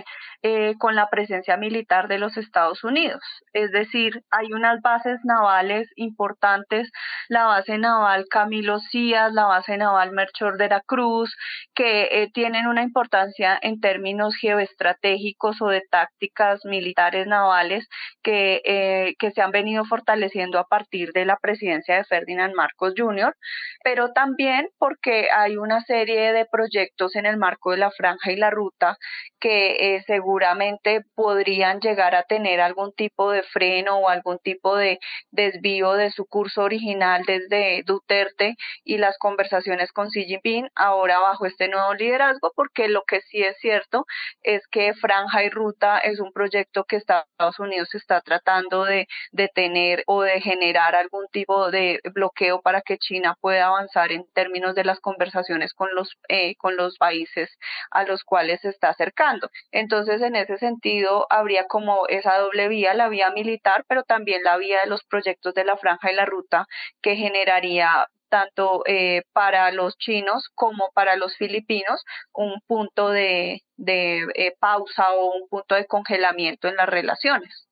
eh, 0.42 0.74
con 0.78 0.94
la 0.94 1.08
presencia 1.08 1.56
militar 1.56 2.06
de 2.06 2.18
los 2.18 2.36
Estados 2.36 2.84
Unidos. 2.84 3.20
Es 3.52 3.72
decir, 3.72 4.22
hay 4.30 4.52
unas 4.52 4.80
bases 4.82 5.18
navales 5.24 5.88
importantes, 5.96 6.90
la 7.28 7.46
base 7.46 7.78
naval 7.78 8.26
Camilo 8.30 8.78
Cías, 8.78 9.32
la 9.32 9.46
base 9.46 9.76
naval 9.76 10.12
Melchor 10.12 10.58
de 10.58 10.68
la 10.68 10.80
Cruz, 10.80 11.34
que 11.74 12.02
eh, 12.04 12.30
tienen 12.32 12.66
una 12.66 12.82
importancia 12.82 13.58
en 13.62 13.80
términos 13.80 14.36
geoestratégicos 14.36 15.60
o 15.60 15.68
de 15.68 15.82
tácticas 15.90 16.60
militares 16.64 17.26
navales 17.26 17.88
que, 18.22 19.14
que 19.18 19.30
se 19.32 19.39
han 19.42 19.50
venido 19.50 19.84
fortaleciendo 19.84 20.58
a 20.58 20.66
partir 20.66 21.12
de 21.12 21.24
la 21.24 21.36
presidencia 21.36 21.96
de 21.96 22.04
Ferdinand 22.04 22.54
Marcos 22.54 22.94
Jr., 22.96 23.36
pero 23.82 24.12
también 24.12 24.68
porque 24.78 25.28
hay 25.34 25.56
una 25.56 25.82
serie 25.82 26.32
de 26.32 26.46
proyectos 26.46 27.16
en 27.16 27.26
el 27.26 27.36
marco 27.36 27.70
de 27.70 27.78
la 27.78 27.90
franja 27.90 28.32
y 28.32 28.36
la 28.36 28.50
ruta 28.50 28.98
que 29.38 29.96
eh, 29.96 30.04
seguramente 30.06 31.02
podrían 31.14 31.80
llegar 31.80 32.14
a 32.14 32.24
tener 32.24 32.60
algún 32.60 32.92
tipo 32.92 33.30
de 33.30 33.42
freno 33.42 33.98
o 33.98 34.08
algún 34.08 34.38
tipo 34.38 34.76
de 34.76 34.98
desvío 35.30 35.94
de 35.94 36.10
su 36.10 36.26
curso 36.26 36.62
original 36.62 37.24
desde 37.26 37.82
Duterte 37.84 38.56
y 38.84 38.98
las 38.98 39.16
conversaciones 39.18 39.92
con 39.92 40.08
Xi 40.08 40.24
Jinping 40.24 40.68
ahora 40.74 41.18
bajo 41.20 41.46
este 41.46 41.68
nuevo 41.68 41.94
liderazgo, 41.94 42.52
porque 42.54 42.88
lo 42.88 43.04
que 43.04 43.20
sí 43.22 43.42
es 43.42 43.56
cierto 43.58 44.06
es 44.42 44.66
que 44.68 44.94
Franja 44.94 45.44
y 45.44 45.50
Ruta 45.50 45.98
es 45.98 46.20
un 46.20 46.32
proyecto 46.32 46.84
que 46.84 46.96
Estados 46.96 47.58
Unidos 47.58 47.94
está 47.94 48.20
tratando 48.20 48.84
de 48.84 49.06
detener 49.32 50.02
o 50.06 50.22
de 50.22 50.40
generar 50.40 50.94
algún 50.94 51.26
tipo 51.28 51.70
de 51.70 52.00
bloqueo 52.14 52.60
para 52.62 52.82
que 52.82 52.98
China 52.98 53.36
pueda 53.40 53.66
avanzar 53.66 54.12
en 54.12 54.26
términos 54.32 54.74
de 54.74 54.84
las 54.84 55.00
conversaciones 55.00 55.72
con 55.74 55.94
los, 55.94 56.16
eh, 56.28 56.56
con 56.56 56.76
los 56.76 56.98
países 56.98 57.50
a 57.90 58.04
los 58.04 58.24
cuales 58.24 58.60
se 58.62 58.68
está 58.70 58.90
acercando. 58.90 59.50
Entonces, 59.72 60.22
en 60.22 60.36
ese 60.36 60.58
sentido, 60.58 61.26
habría 61.30 61.66
como 61.66 62.06
esa 62.08 62.38
doble 62.38 62.68
vía, 62.68 62.94
la 62.94 63.08
vía 63.08 63.30
militar, 63.30 63.84
pero 63.88 64.02
también 64.04 64.42
la 64.42 64.56
vía 64.56 64.80
de 64.82 64.88
los 64.90 65.04
proyectos 65.04 65.54
de 65.54 65.64
la 65.64 65.76
franja 65.76 66.10
y 66.10 66.14
la 66.14 66.26
ruta 66.26 66.66
que 67.02 67.16
generaría 67.16 68.06
tanto 68.28 68.82
eh, 68.86 69.22
para 69.32 69.72
los 69.72 69.98
chinos 69.98 70.48
como 70.54 70.90
para 70.94 71.16
los 71.16 71.36
filipinos 71.36 72.04
un 72.32 72.60
punto 72.66 73.10
de, 73.10 73.62
de 73.76 74.26
eh, 74.34 74.54
pausa 74.58 75.12
o 75.14 75.34
un 75.34 75.48
punto 75.48 75.74
de 75.74 75.86
congelamiento 75.86 76.68
en 76.68 76.76
las 76.76 76.88
relaciones. 76.88 77.69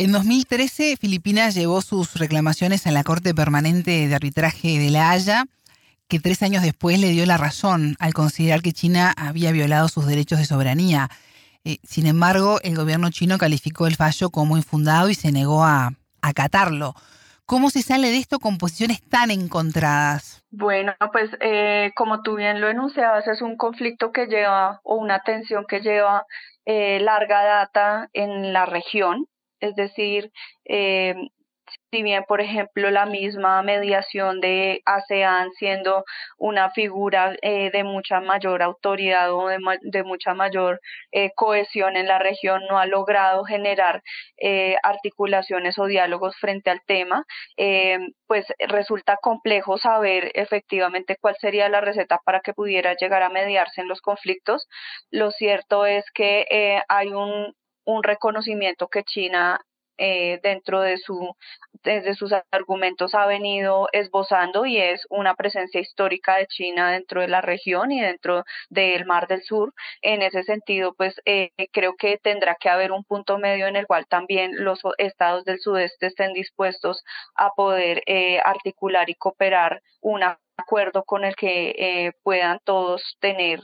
En 0.00 0.12
2013, 0.12 0.96
Filipinas 0.96 1.54
llevó 1.54 1.82
sus 1.82 2.18
reclamaciones 2.18 2.86
a 2.86 2.90
la 2.90 3.04
Corte 3.04 3.34
Permanente 3.34 4.08
de 4.08 4.14
Arbitraje 4.14 4.78
de 4.78 4.88
La 4.88 5.10
Haya, 5.10 5.44
que 6.08 6.18
tres 6.18 6.42
años 6.42 6.62
después 6.62 6.98
le 6.98 7.10
dio 7.10 7.26
la 7.26 7.36
razón 7.36 7.96
al 8.00 8.14
considerar 8.14 8.62
que 8.62 8.72
China 8.72 9.12
había 9.14 9.52
violado 9.52 9.88
sus 9.88 10.06
derechos 10.06 10.38
de 10.38 10.46
soberanía. 10.46 11.10
Eh, 11.66 11.80
sin 11.82 12.06
embargo, 12.06 12.60
el 12.62 12.76
gobierno 12.76 13.10
chino 13.10 13.36
calificó 13.36 13.86
el 13.86 13.96
fallo 13.96 14.30
como 14.30 14.56
infundado 14.56 15.10
y 15.10 15.14
se 15.14 15.32
negó 15.32 15.64
a 15.64 15.90
acatarlo. 16.22 16.94
¿Cómo 17.44 17.68
se 17.68 17.82
sale 17.82 18.08
de 18.08 18.16
esto 18.16 18.38
con 18.38 18.56
posiciones 18.56 19.06
tan 19.06 19.30
encontradas? 19.30 20.42
Bueno, 20.50 20.94
pues 21.12 21.28
eh, 21.42 21.92
como 21.94 22.22
tú 22.22 22.36
bien 22.36 22.62
lo 22.62 22.70
enunciabas, 22.70 23.28
es 23.28 23.42
un 23.42 23.58
conflicto 23.58 24.12
que 24.12 24.28
lleva 24.28 24.80
o 24.82 24.94
una 24.94 25.20
tensión 25.24 25.66
que 25.68 25.80
lleva 25.80 26.24
eh, 26.64 27.00
larga 27.00 27.44
data 27.44 28.08
en 28.14 28.54
la 28.54 28.64
región 28.64 29.26
es 29.60 29.74
decir, 29.76 30.32
eh, 30.64 31.14
si 31.92 32.02
bien, 32.02 32.24
por 32.26 32.40
ejemplo, 32.40 32.90
la 32.90 33.06
misma 33.06 33.62
mediación 33.62 34.40
de 34.40 34.82
ASEAN 34.86 35.52
siendo 35.52 36.04
una 36.36 36.70
figura 36.70 37.36
eh, 37.42 37.70
de 37.70 37.84
mucha 37.84 38.20
mayor 38.20 38.62
autoridad 38.62 39.32
o 39.32 39.48
de, 39.48 40.02
mucha 40.02 40.34
mayor 40.34 40.80
eh, 41.12 41.30
cohesión 41.36 41.96
en 41.96 42.08
la 42.08 42.18
región 42.18 42.62
no 42.68 42.78
ha 42.78 42.86
logrado 42.86 43.44
generar 43.44 44.02
articulaciones 44.82 45.78
o 45.78 45.86
diálogos 45.86 46.36
frente 46.36 46.70
al 46.70 46.80
tema, 46.86 47.24
pues 48.26 48.46
resulta 48.58 49.18
complejo 49.20 49.78
saber 49.78 50.32
efectivamente 50.34 51.16
cuál 51.20 51.36
sería 51.40 51.68
la 51.68 51.80
receta 51.80 52.18
para 52.24 52.40
que 52.40 52.54
pudiera 52.54 52.94
llegar 52.94 53.22
a 53.22 53.28
mediarse 53.28 53.82
en 53.82 53.88
los 53.88 54.00
conflictos. 54.00 54.66
Lo 55.10 55.30
cierto 55.30 55.86
es 55.86 56.04
que 56.12 56.80
hay 56.88 57.08
un 57.08 57.54
un 57.84 58.02
reconocimiento 58.02 58.88
que 58.88 59.04
China 59.04 59.60
eh, 60.02 60.40
dentro 60.42 60.80
de 60.80 60.96
su 60.96 61.36
desde 61.82 62.14
sus 62.14 62.32
argumentos 62.50 63.14
ha 63.14 63.26
venido 63.26 63.86
esbozando 63.92 64.64
y 64.64 64.78
es 64.78 65.06
una 65.10 65.34
presencia 65.34 65.78
histórica 65.78 66.36
de 66.38 66.46
China 66.46 66.90
dentro 66.92 67.20
de 67.20 67.28
la 67.28 67.42
región 67.42 67.92
y 67.92 68.00
dentro 68.00 68.44
del 68.70 69.04
Mar 69.04 69.26
del 69.28 69.42
Sur. 69.42 69.74
En 70.00 70.22
ese 70.22 70.42
sentido, 70.42 70.94
pues 70.94 71.20
eh, 71.26 71.50
creo 71.72 71.96
que 71.96 72.16
tendrá 72.16 72.56
que 72.58 72.70
haber 72.70 72.92
un 72.92 73.04
punto 73.04 73.38
medio 73.38 73.66
en 73.66 73.76
el 73.76 73.86
cual 73.86 74.06
también 74.06 74.52
los 74.64 74.80
estados 74.96 75.44
del 75.44 75.60
sudeste 75.60 76.06
estén 76.06 76.32
dispuestos 76.32 77.02
a 77.34 77.50
poder 77.50 78.02
eh, 78.06 78.40
articular 78.42 79.10
y 79.10 79.14
cooperar 79.16 79.82
un 80.00 80.22
acuerdo 80.56 81.04
con 81.04 81.24
el 81.24 81.36
que 81.36 82.12
puedan 82.22 82.58
todos 82.64 83.02
tener 83.20 83.60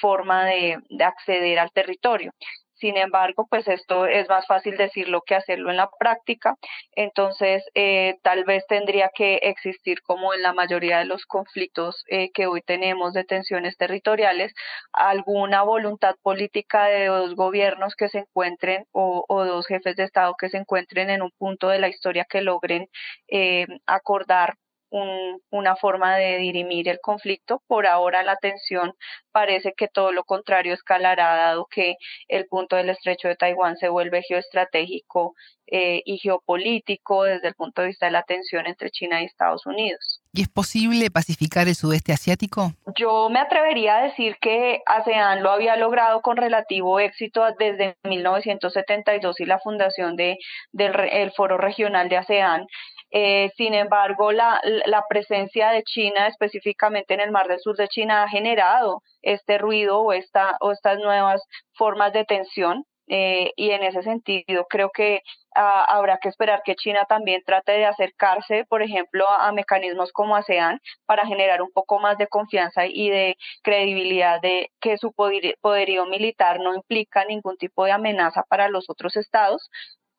forma 0.00 0.44
de, 0.44 0.78
acceder 1.00 1.58
al 1.58 1.70
territorio. 1.72 2.32
Sin 2.78 2.96
embargo, 2.96 3.46
pues 3.48 3.66
esto 3.68 4.06
es 4.06 4.28
más 4.28 4.46
fácil 4.46 4.76
decirlo 4.76 5.22
que 5.26 5.34
hacerlo 5.34 5.70
en 5.70 5.78
la 5.78 5.88
práctica. 5.98 6.56
Entonces, 6.92 7.64
eh, 7.74 8.16
tal 8.22 8.44
vez 8.44 8.64
tendría 8.68 9.10
que 9.14 9.36
existir, 9.36 10.02
como 10.02 10.34
en 10.34 10.42
la 10.42 10.52
mayoría 10.52 10.98
de 10.98 11.06
los 11.06 11.24
conflictos 11.24 12.04
eh, 12.08 12.30
que 12.32 12.46
hoy 12.46 12.60
tenemos 12.62 13.14
de 13.14 13.24
tensiones 13.24 13.76
territoriales, 13.78 14.52
alguna 14.92 15.62
voluntad 15.62 16.16
política 16.22 16.86
de 16.86 17.06
dos 17.06 17.34
gobiernos 17.34 17.94
que 17.96 18.08
se 18.08 18.18
encuentren 18.18 18.84
o, 18.92 19.24
dos 19.28 19.66
jefes 19.66 19.96
de 19.96 20.04
Estado 20.04 20.34
que 20.38 20.48
se 20.50 20.58
encuentren 20.58 21.10
en 21.10 21.22
un 21.22 21.30
punto 21.38 21.68
de 21.68 21.78
la 21.78 21.88
historia 21.88 22.26
que 22.28 22.42
logren 22.42 22.88
eh, 23.28 23.66
acordar 23.86 24.56
una 24.90 25.76
forma 25.76 26.16
de 26.16 26.38
dirimir 26.38 26.88
el 26.88 27.00
conflicto. 27.00 27.62
Por 27.66 27.86
ahora 27.86 28.22
la 28.22 28.36
tensión 28.36 28.92
parece 29.32 29.74
que 29.76 29.88
todo 29.88 30.12
lo 30.12 30.24
contrario 30.24 30.74
escalará, 30.74 31.36
dado 31.36 31.66
que 31.66 31.96
el 32.28 32.46
punto 32.46 32.76
del 32.76 32.90
estrecho 32.90 33.28
de 33.28 33.36
Taiwán 33.36 33.76
se 33.76 33.88
vuelve 33.88 34.22
geoestratégico 34.22 35.34
eh, 35.68 36.00
y 36.04 36.18
geopolítico 36.18 37.24
desde 37.24 37.48
el 37.48 37.54
punto 37.54 37.82
de 37.82 37.88
vista 37.88 38.06
de 38.06 38.12
la 38.12 38.22
tensión 38.22 38.66
entre 38.66 38.90
China 38.90 39.20
y 39.20 39.24
Estados 39.24 39.66
Unidos. 39.66 40.22
¿Y 40.32 40.42
es 40.42 40.48
posible 40.48 41.10
pacificar 41.10 41.66
el 41.66 41.74
sudeste 41.74 42.12
asiático? 42.12 42.72
Yo 42.96 43.28
me 43.30 43.40
atrevería 43.40 43.96
a 43.96 44.02
decir 44.02 44.36
que 44.40 44.82
ASEAN 44.86 45.42
lo 45.42 45.50
había 45.50 45.76
logrado 45.76 46.20
con 46.20 46.36
relativo 46.36 47.00
éxito 47.00 47.42
desde 47.58 47.96
1972 48.04 49.40
y 49.40 49.44
la 49.44 49.58
fundación 49.58 50.14
de, 50.14 50.38
del 50.72 50.92
el 51.10 51.32
Foro 51.32 51.58
Regional 51.58 52.08
de 52.08 52.18
ASEAN. 52.18 52.66
Eh, 53.18 53.50
sin 53.56 53.72
embargo, 53.72 54.30
la, 54.30 54.60
presencia 55.08 55.70
de 55.70 55.82
China, 55.84 56.26
específicamente 56.26 57.14
en 57.14 57.20
el 57.20 57.30
Mar 57.30 57.48
del 57.48 57.60
Sur 57.60 57.74
de 57.74 57.88
China, 57.88 58.22
ha 58.22 58.28
generado 58.28 59.00
este 59.22 59.56
ruido 59.56 60.00
o, 60.00 60.12
esta, 60.12 60.58
o 60.60 60.70
estas 60.70 60.98
nuevas 60.98 61.42
formas 61.72 62.12
de 62.12 62.26
tensión. 62.26 62.84
Eh, 63.08 63.52
y 63.56 63.70
en 63.70 63.84
ese 63.84 64.02
sentido 64.02 64.66
creo 64.68 64.90
que 64.90 65.22
ah, 65.54 65.84
habrá 65.84 66.18
que 66.18 66.28
esperar 66.28 66.62
que 66.64 66.74
China 66.74 67.06
también 67.08 67.40
trate 67.46 67.72
de 67.72 67.86
acercarse, 67.86 68.66
por 68.68 68.82
ejemplo, 68.82 69.24
a, 69.30 69.50
mecanismos 69.52 70.12
como 70.12 70.36
ASEAN 70.36 70.80
para 71.06 71.24
generar 71.24 71.62
un 71.62 71.70
poco 71.72 72.00
más 72.00 72.18
de 72.18 72.26
confianza 72.26 72.86
y 72.86 73.08
de 73.08 73.36
credibilidad 73.62 74.40
de 74.42 74.72
que 74.80 74.98
su 74.98 75.12
poderío 75.12 76.04
militar 76.06 76.58
no 76.60 76.74
implica 76.74 77.24
ningún 77.24 77.56
tipo 77.56 77.84
de 77.84 77.92
amenaza 77.92 78.42
para 78.48 78.68
los 78.68 78.90
otros 78.90 79.16
estados, 79.16 79.70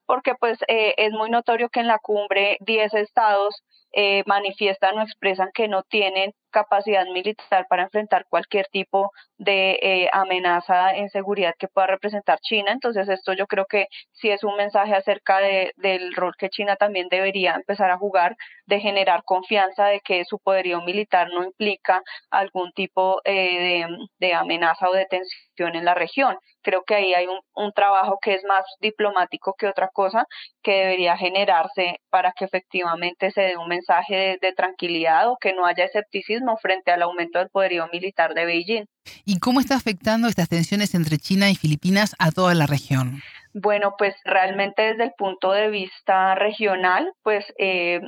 porque 0.08 0.34
pues 0.40 0.58
eh, 0.68 0.96
es 0.98 1.12
muy 1.12 1.30
notorio 1.30 1.70
que 1.70 1.82
en 1.82 1.88
la 1.88 2.00
cumbre 2.00 2.58
10 2.62 2.96
estados 2.96 3.64
eh, 3.94 4.24
manifiestan 4.26 4.98
o 4.98 5.02
expresan 5.02 5.50
que 5.54 5.68
no 5.68 5.84
tienen 5.84 6.34
capacidad 6.52 7.06
militar 7.08 7.66
para 7.70 7.84
enfrentar 7.84 8.26
cualquier 8.30 8.68
tipo 8.68 9.12
de 9.38 9.80
eh, 9.82 10.10
amenaza 10.12 10.92
en 10.96 11.10
seguridad 11.10 11.54
que 11.58 11.68
pueda 11.68 11.88
representar 11.88 12.40
China. 12.40 12.72
Entonces 12.72 13.08
esto 13.10 13.34
yo 13.34 13.48
creo 13.48 13.66
que 13.66 13.88
sí 14.12 14.30
es 14.30 14.44
un 14.44 14.56
mensaje 14.56 14.94
acerca 14.96 15.40
de, 15.40 15.72
del 15.78 16.14
rol 16.16 16.34
que 16.38 16.50
China 16.50 16.76
también 16.76 17.08
debería 17.10 17.56
empezar 17.56 17.92
a 17.92 17.98
jugar, 17.98 18.36
de 18.66 18.80
generar 18.80 19.24
confianza 19.24 19.86
de 19.86 20.00
que 20.02 20.26
su 20.26 20.40
poderío 20.40 20.82
militar 20.82 21.30
no 21.30 21.44
implica 21.44 22.02
algún 22.32 22.72
tipo 22.74 23.22
eh, 23.24 23.88
de, 23.88 24.28
de, 24.28 24.34
amenaza 24.34 24.90
o 24.90 24.94
de 24.94 25.06
tensión 25.06 25.47
en 25.66 25.86
la 25.86 25.96
región. 25.96 26.38
Creo 26.62 26.84
que 26.86 26.96
ahí 26.96 27.14
hay 27.14 27.26
un, 27.28 27.40
un 27.56 27.72
trabajo 27.72 28.20
que 28.22 28.36
es 28.36 28.44
más 28.44 28.64
diplomático 28.82 29.56
que 29.58 29.68
otra 29.68 29.90
cosa 29.92 30.26
que 30.62 30.74
debería 30.74 31.18
generarse 31.18 32.00
para 32.10 32.34
que 32.34 32.46
efectivamente 32.46 33.32
se 33.32 33.42
dé 33.42 33.58
un 33.58 33.68
mensaje 33.68 34.16
de, 34.16 34.38
de 34.42 34.54
tranquilidad 34.54 35.30
o 35.30 35.38
que 35.38 35.54
no 35.54 35.66
haya 35.66 35.86
escepticismo 35.86 36.58
frente 36.58 36.92
al 36.92 37.02
aumento 37.02 37.40
del 37.40 37.50
poderío 37.50 37.88
militar 37.92 38.34
de 38.34 38.46
Beijing. 38.46 38.86
¿Y 39.26 39.40
cómo 39.40 39.60
está 39.60 39.76
afectando 39.76 40.28
estas 40.28 40.50
tensiones 40.50 40.94
entre 40.94 41.18
China 41.18 41.50
y 41.50 41.56
Filipinas 41.56 42.16
a 42.20 42.32
toda 42.32 42.54
la 42.54 42.66
región? 42.66 43.22
Bueno, 43.54 43.96
pues 43.98 44.16
realmente 44.24 44.82
desde 44.84 45.06
el 45.06 45.14
punto 45.18 45.52
de 45.52 45.70
vista 45.70 46.36
regional, 46.36 47.12
pues 47.24 47.46
eh, 47.58 48.02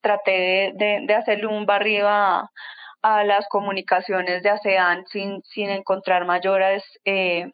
traté 0.00 0.72
de, 0.74 1.14
hacerle 1.14 1.46
un 1.46 1.64
barrio 1.64 2.08
a, 2.08 2.50
las 3.04 3.46
comunicaciones 3.48 4.42
de 4.42 4.50
ASEAN 4.50 5.04
sin, 5.06 5.42
sin 5.42 5.68
encontrar 5.68 6.24
mayores 6.24 6.82
eh, 7.04 7.50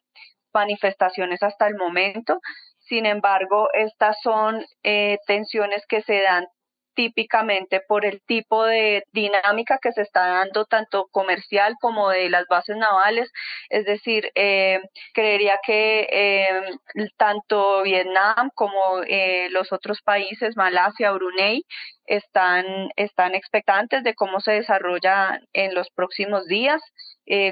manifestaciones 0.54 1.42
hasta 1.42 1.66
el 1.66 1.74
momento. 1.74 2.38
Sin 2.78 3.06
embargo, 3.06 3.68
estas 3.72 4.16
son 4.22 4.64
eh, 4.84 5.18
tensiones 5.26 5.84
que 5.88 6.02
se 6.02 6.20
dan 6.22 6.46
típicamente 7.00 7.80
por 7.88 8.04
el 8.04 8.20
tipo 8.26 8.62
de 8.66 9.04
dinámica 9.10 9.78
que 9.80 9.90
se 9.92 10.02
está 10.02 10.26
dando 10.26 10.66
tanto 10.66 11.06
comercial 11.10 11.76
como 11.80 12.10
de 12.10 12.28
las 12.28 12.44
bases 12.46 12.76
navales. 12.76 13.32
Es 13.70 13.86
decir, 13.86 14.30
eh, 14.34 14.80
creería 15.14 15.58
que 15.64 16.06
eh, 16.12 16.60
tanto 17.16 17.84
Vietnam 17.84 18.50
como 18.54 19.02
eh, 19.06 19.48
los 19.50 19.72
otros 19.72 20.02
países, 20.02 20.58
Malasia, 20.58 21.12
Brunei, 21.12 21.64
están, 22.04 22.66
están 22.96 23.34
expectantes 23.34 24.04
de 24.04 24.14
cómo 24.14 24.40
se 24.40 24.52
desarrolla 24.52 25.40
en 25.54 25.74
los 25.74 25.88
próximos 25.90 26.46
días. 26.48 26.82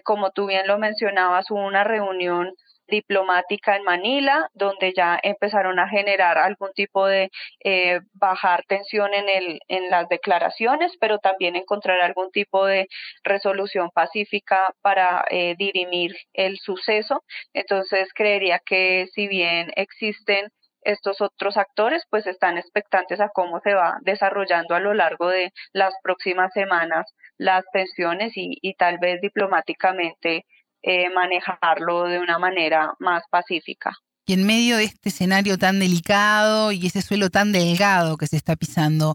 como 0.05 0.31
tú 0.33 0.47
bien 0.47 0.67
lo 0.67 0.78
mencionabas, 0.78 1.50
hubo 1.50 1.64
una 1.67 1.85
reunión 1.85 2.52
diplomática 2.88 3.76
en 3.76 3.85
Manila, 3.85 4.49
donde 4.54 4.92
ya 4.95 5.18
empezaron 5.23 5.78
a 5.78 5.88
generar 5.88 6.38
algún 6.38 6.73
tipo 6.73 7.07
de 7.07 7.30
eh, 7.64 8.00
bajar 8.14 8.64
tensión 8.66 9.14
en, 9.14 9.28
el, 9.28 9.61
en 9.68 9.90
las 9.90 10.09
declaraciones, 10.09 10.92
pero 11.00 11.18
también 11.18 11.57
encontrar 11.57 12.00
algún 12.00 12.30
tipo 12.30 12.66
de 12.66 12.88
resolución 13.23 13.90
pacífica 13.95 14.75
para 14.83 15.25
eh, 15.30 15.54
dirimir 15.59 16.16
el 16.33 16.59
suceso. 16.59 17.23
Entonces, 17.52 18.12
creería 18.14 18.61
que 18.64 19.07
si 19.14 19.28
bien 19.28 19.71
existen 19.76 20.49
estos 20.83 21.21
otros 21.21 21.57
actores 21.57 22.04
pues 22.09 22.26
están 22.26 22.57
expectantes 22.57 23.21
a 23.21 23.28
cómo 23.28 23.61
se 23.61 23.75
va 23.75 23.99
desarrollando 24.02 24.75
a 24.75 24.80
lo 24.80 24.95
largo 24.95 25.28
de 25.28 25.52
las 25.73 25.92
próximas 26.02 26.52
semanas 26.52 27.14
las 27.37 27.64
tensiones 27.73 28.37
y, 28.37 28.59
y 28.62 28.75
tal 28.75 28.99
vez 28.99 29.21
diplomáticamente 29.21 30.45
eh, 30.90 31.11
manejarlo 31.11 32.04
de 32.04 32.18
una 32.18 32.38
manera 32.38 32.95
más 32.99 33.23
pacífica. 33.28 33.92
Y 34.25 34.33
en 34.33 34.47
medio 34.47 34.78
de 34.78 34.85
este 34.85 35.11
escenario 35.11 35.59
tan 35.59 35.78
delicado 35.78 36.73
y 36.73 36.87
ese 36.87 37.02
suelo 37.02 37.28
tan 37.28 37.52
delgado 37.52 38.16
que 38.16 38.26
se 38.26 38.38
está 38.38 38.57
pisando, 38.57 39.14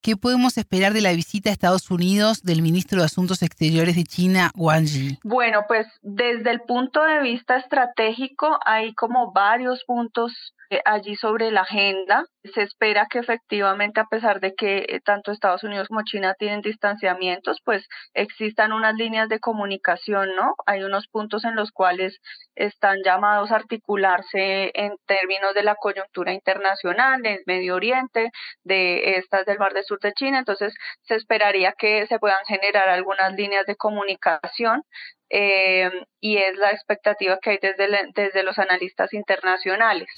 ¿qué 0.00 0.16
podemos 0.16 0.56
esperar 0.56 0.94
de 0.94 1.02
la 1.02 1.12
visita 1.12 1.50
a 1.50 1.52
Estados 1.52 1.90
Unidos 1.90 2.42
del 2.42 2.62
ministro 2.62 3.00
de 3.00 3.04
Asuntos 3.04 3.42
Exteriores 3.42 3.96
de 3.96 4.04
China, 4.04 4.50
Wang 4.54 4.86
Yi? 4.86 5.18
Bueno, 5.24 5.66
pues 5.68 5.86
desde 6.00 6.50
el 6.50 6.62
punto 6.62 7.04
de 7.04 7.20
vista 7.20 7.58
estratégico 7.58 8.58
hay 8.64 8.94
como 8.94 9.30
varios 9.30 9.84
puntos 9.84 10.54
allí 10.84 11.16
sobre 11.16 11.50
la 11.50 11.62
agenda. 11.62 12.24
Se 12.54 12.62
espera 12.62 13.06
que 13.08 13.20
efectivamente, 13.20 14.00
a 14.00 14.06
pesar 14.06 14.40
de 14.40 14.54
que 14.54 14.84
eh, 14.88 15.00
tanto 15.04 15.32
Estados 15.32 15.64
Unidos 15.64 15.88
como 15.88 16.02
China 16.04 16.34
tienen 16.38 16.60
distanciamientos, 16.60 17.58
pues 17.64 17.86
existan 18.14 18.72
unas 18.72 18.94
líneas 18.94 19.28
de 19.28 19.40
comunicación, 19.40 20.34
¿no? 20.36 20.54
Hay 20.66 20.82
unos 20.84 21.08
puntos 21.08 21.44
en 21.44 21.56
los 21.56 21.70
cuales 21.70 22.18
están 22.54 22.98
llamados 23.04 23.50
a 23.50 23.56
articularse 23.56 24.70
en 24.74 24.94
términos 25.06 25.54
de 25.54 25.62
la 25.62 25.74
coyuntura 25.76 26.32
internacional, 26.32 27.22
del 27.22 27.40
Medio 27.46 27.76
Oriente, 27.76 28.30
de 28.62 29.16
estas 29.16 29.46
del 29.46 29.58
Mar 29.58 29.72
del 29.72 29.84
Sur 29.84 30.00
de 30.00 30.12
China. 30.12 30.38
Entonces, 30.38 30.74
se 31.02 31.14
esperaría 31.16 31.72
que 31.72 32.06
se 32.06 32.18
puedan 32.18 32.44
generar 32.46 32.88
algunas 32.88 33.32
líneas 33.34 33.66
de 33.66 33.76
comunicación 33.76 34.82
eh, 35.30 35.90
y 36.20 36.36
es 36.36 36.56
la 36.58 36.70
expectativa 36.70 37.38
que 37.42 37.50
hay 37.50 37.58
desde, 37.60 37.88
desde 38.14 38.42
los 38.42 38.58
analistas 38.58 39.12
internacionales. 39.14 40.08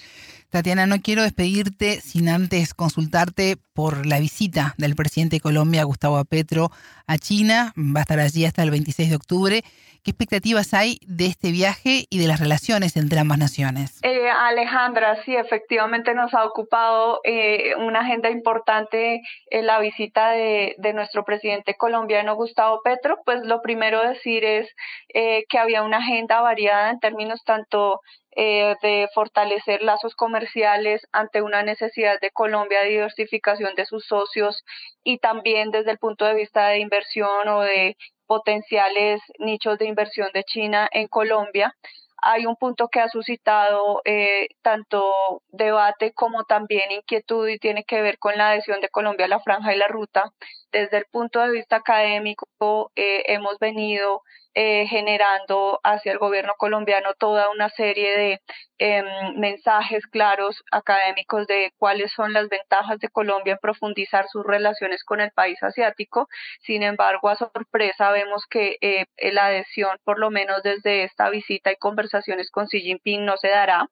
Tatiana, 0.56 0.86
no 0.86 1.02
quiero 1.02 1.22
despedirte 1.22 2.00
sin 2.00 2.30
antes 2.30 2.72
consultarte 2.72 3.58
por 3.74 4.06
la 4.06 4.18
visita 4.18 4.74
del 4.78 4.96
presidente 4.96 5.36
de 5.36 5.40
Colombia, 5.40 5.84
Gustavo 5.84 6.24
Petro, 6.24 6.70
a 7.06 7.18
China. 7.18 7.74
Va 7.76 8.00
a 8.00 8.02
estar 8.04 8.18
allí 8.20 8.46
hasta 8.46 8.62
el 8.62 8.70
26 8.70 9.10
de 9.10 9.16
octubre. 9.16 9.62
¿Qué 10.02 10.12
expectativas 10.12 10.72
hay 10.72 10.98
de 11.06 11.26
este 11.26 11.50
viaje 11.50 12.06
y 12.08 12.18
de 12.18 12.26
las 12.26 12.40
relaciones 12.40 12.96
entre 12.96 13.18
ambas 13.18 13.36
naciones? 13.36 14.00
Eh, 14.02 14.30
Alejandra, 14.30 15.22
sí, 15.24 15.36
efectivamente 15.36 16.14
nos 16.14 16.32
ha 16.32 16.46
ocupado 16.46 17.20
eh, 17.24 17.74
una 17.76 18.00
agenda 18.00 18.30
importante 18.30 19.20
eh, 19.50 19.62
la 19.62 19.78
visita 19.78 20.30
de, 20.30 20.74
de, 20.78 20.94
nuestro 20.94 21.24
presidente 21.24 21.74
colombiano 21.74 22.34
Gustavo 22.34 22.80
Petro. 22.82 23.18
Pues 23.26 23.44
lo 23.44 23.60
primero 23.60 24.00
decir 24.08 24.42
es 24.42 24.68
que 25.12 25.58
había 25.58 25.82
una 25.82 25.98
agenda 25.98 26.40
variada 26.40 26.90
en 26.90 27.00
términos 27.00 27.42
tanto 27.44 28.00
de 28.36 29.08
fortalecer 29.14 29.82
lazos 29.82 30.14
comerciales 30.14 31.06
ante 31.12 31.40
una 31.40 31.62
necesidad 31.62 32.20
de 32.20 32.30
Colombia 32.30 32.82
de 32.82 32.90
diversificación 32.90 33.74
de 33.74 33.86
sus 33.86 34.04
socios 34.06 34.62
y 35.02 35.18
también 35.18 35.70
desde 35.70 35.92
el 35.92 35.98
punto 35.98 36.26
de 36.26 36.34
vista 36.34 36.68
de 36.68 36.80
inversión 36.80 37.48
o 37.48 37.60
de 37.62 37.96
potenciales 38.26 39.20
nichos 39.38 39.78
de 39.78 39.86
inversión 39.86 40.28
de 40.34 40.44
China 40.44 40.88
en 40.92 41.08
Colombia. 41.08 41.74
Hay 42.18 42.46
un 42.46 42.56
punto 42.56 42.88
que 42.88 43.00
ha 43.00 43.08
suscitado 43.08 44.00
eh, 44.04 44.48
tanto 44.62 45.42
debate 45.48 46.12
como 46.12 46.44
también 46.44 46.90
inquietud 46.90 47.48
y 47.48 47.58
tiene 47.58 47.84
que 47.84 48.02
ver 48.02 48.18
con 48.18 48.36
la 48.36 48.50
adhesión 48.50 48.80
de 48.80 48.88
Colombia 48.88 49.26
a 49.26 49.28
la 49.28 49.40
franja 49.40 49.74
y 49.74 49.78
la 49.78 49.88
ruta. 49.88 50.32
Desde 50.76 50.98
el 50.98 51.06
punto 51.10 51.40
de 51.40 51.52
vista 51.52 51.76
académico, 51.76 52.92
eh, 52.96 53.22
hemos 53.28 53.58
venido 53.58 54.20
eh, 54.54 54.86
generando 54.86 55.80
hacia 55.82 56.12
el 56.12 56.18
gobierno 56.18 56.52
colombiano 56.58 57.14
toda 57.18 57.48
una 57.48 57.70
serie 57.70 58.10
de 58.18 58.40
em, 58.76 59.06
mensajes 59.38 60.06
claros 60.06 60.62
académicos 60.70 61.46
de 61.46 61.72
cuáles 61.78 62.12
son 62.12 62.34
las 62.34 62.50
ventajas 62.50 62.98
de 62.98 63.08
Colombia 63.08 63.54
en 63.54 63.58
profundizar 63.58 64.26
sus 64.28 64.44
relaciones 64.44 65.02
con 65.02 65.22
el 65.22 65.30
país 65.30 65.62
asiático. 65.62 66.28
Sin 66.60 66.82
embargo, 66.82 67.30
a 67.30 67.36
sorpresa 67.36 68.10
vemos 68.10 68.44
que 68.50 68.76
eh, 68.82 69.06
la 69.32 69.46
adhesión, 69.46 69.96
por 70.04 70.18
lo 70.18 70.30
menos 70.30 70.62
desde 70.62 71.04
esta 71.04 71.30
visita 71.30 71.72
y 71.72 71.76
conversaciones 71.76 72.50
con 72.50 72.66
Xi 72.66 72.80
Jinping, 72.82 73.24
no 73.24 73.38
se 73.38 73.48
dará. 73.48 73.88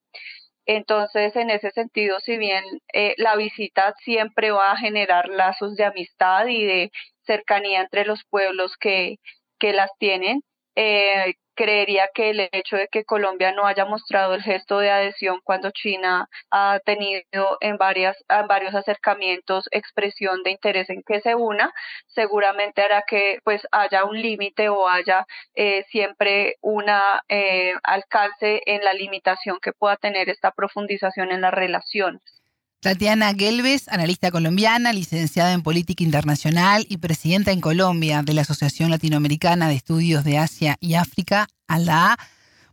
Entonces, 0.67 1.37
en 1.37 1.51
ese 1.51 1.71
sentido, 1.71 2.21
si 2.21 2.39
bien 2.39 2.65
eh, 2.93 3.15
la 3.19 3.37
visita 3.37 3.95
siempre 4.05 4.51
va 4.51 4.73
a 4.73 4.77
generar 4.77 5.29
lazos 5.29 5.77
de 5.77 5.85
amistad 5.85 6.47
y 6.47 6.65
de 6.65 6.91
cercanía 7.27 7.83
entre 7.83 8.05
los 8.05 8.25
pueblos 8.31 8.77
que, 8.79 9.17
que 9.59 9.73
las 9.73 9.91
tienen, 9.99 10.43
eh, 10.77 11.35
creería 11.55 12.09
que 12.15 12.31
el 12.31 12.49
hecho 12.53 12.77
de 12.77 12.89
que 12.89 13.05
Colombia 13.05 13.53
no 13.53 13.67
haya 13.67 13.85
mostrado 13.85 14.35
el 14.35 14.43
gesto 14.43 14.79
de 14.79 14.91
adhesión 14.91 15.41
cuando 15.45 15.71
China 15.71 16.29
ha 16.51 16.81
tenido 16.85 17.59
en 17.61 17.77
varias 17.77 18.17
en 18.29 18.47
varios 18.49 18.75
acercamientos 18.75 19.69
expresión 19.71 20.43
de 20.43 20.51
interés 20.51 20.91
en 20.91 21.03
que 21.03 21.21
se 21.21 21.35
una 21.35 21.73
seguramente 22.07 22.83
hará 22.83 23.03
que 23.07 23.39
pues 23.45 23.67
haya 23.73 24.05
un 24.05 24.21
límite 24.21 24.69
o 24.69 24.89
haya 24.89 25.27
eh, 25.55 25.85
siempre 25.91 26.57
una 26.61 27.23
eh, 27.29 27.75
alcance 27.85 28.63
en 28.67 28.85
la 28.85 28.93
limitación 28.93 29.59
que 29.63 29.73
pueda 29.73 29.97
tener 29.97 30.29
esta 30.29 30.51
profundización 30.53 31.31
en 31.33 31.43
las 31.43 31.55
relaciones. 31.55 32.44
Tatiana 32.85 33.33
Gelbes, 33.33 33.89
analista 33.89 34.31
colombiana, 34.31 34.93
licenciada 34.93 35.55
en 35.55 35.63
Política 35.63 36.05
Internacional 36.05 36.85
y 36.87 36.99
presidenta 36.99 37.51
en 37.51 37.63
Colombia 37.63 38.21
de 38.23 38.35
la 38.35 38.43
Asociación 38.43 38.91
Latinoamericana 38.91 39.69
de 39.69 39.75
Estudios 39.75 40.23
de 40.23 40.37
Asia 40.37 40.77
y 40.81 40.93
África, 40.93 41.47
ALA. 41.67 42.19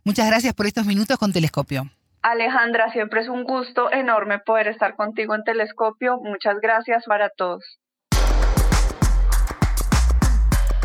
Muchas 0.04 0.26
gracias 0.26 0.52
por 0.52 0.66
estos 0.66 0.84
minutos 0.84 1.16
con 1.16 1.32
Telescopio. 1.32 1.90
Alejandra, 2.20 2.92
siempre 2.92 3.22
es 3.22 3.28
un 3.28 3.44
gusto 3.44 3.90
enorme 3.90 4.38
poder 4.40 4.68
estar 4.68 4.96
contigo 4.96 5.34
en 5.34 5.44
Telescopio. 5.44 6.18
Muchas 6.22 6.56
gracias 6.60 7.04
para 7.06 7.30
todos. 7.30 7.64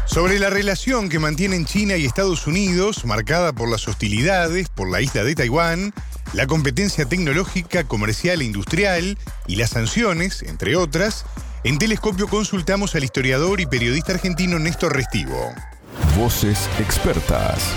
Sobre 0.06 0.40
la 0.40 0.50
relación 0.50 1.10
que 1.10 1.20
mantienen 1.20 1.66
China 1.66 1.98
y 1.98 2.06
Estados 2.06 2.48
Unidos, 2.48 3.04
marcada 3.04 3.52
por 3.52 3.70
las 3.70 3.90
hostilidades 3.90 4.70
por 4.70 4.90
la 4.90 5.02
isla 5.02 5.26
de 5.26 5.36
Taiwán, 5.36 5.92
la 6.34 6.46
competencia 6.48 7.08
tecnológica, 7.08 7.88
comercial 7.88 8.42
e 8.42 8.46
industrial 8.46 9.18
y 9.48 9.56
las 9.56 9.72
sanciones, 9.72 10.44
entre 10.44 10.76
otras, 10.76 11.26
en 11.64 11.80
Telescopio 11.80 12.28
consultamos 12.28 12.96
al 12.96 13.04
historiador 13.04 13.60
y 13.60 13.66
periodista 13.66 14.14
argentino 14.14 14.60
Néstor 14.60 14.96
Restivo. 14.96 15.54
Voces 16.18 16.70
expertas. 16.80 17.76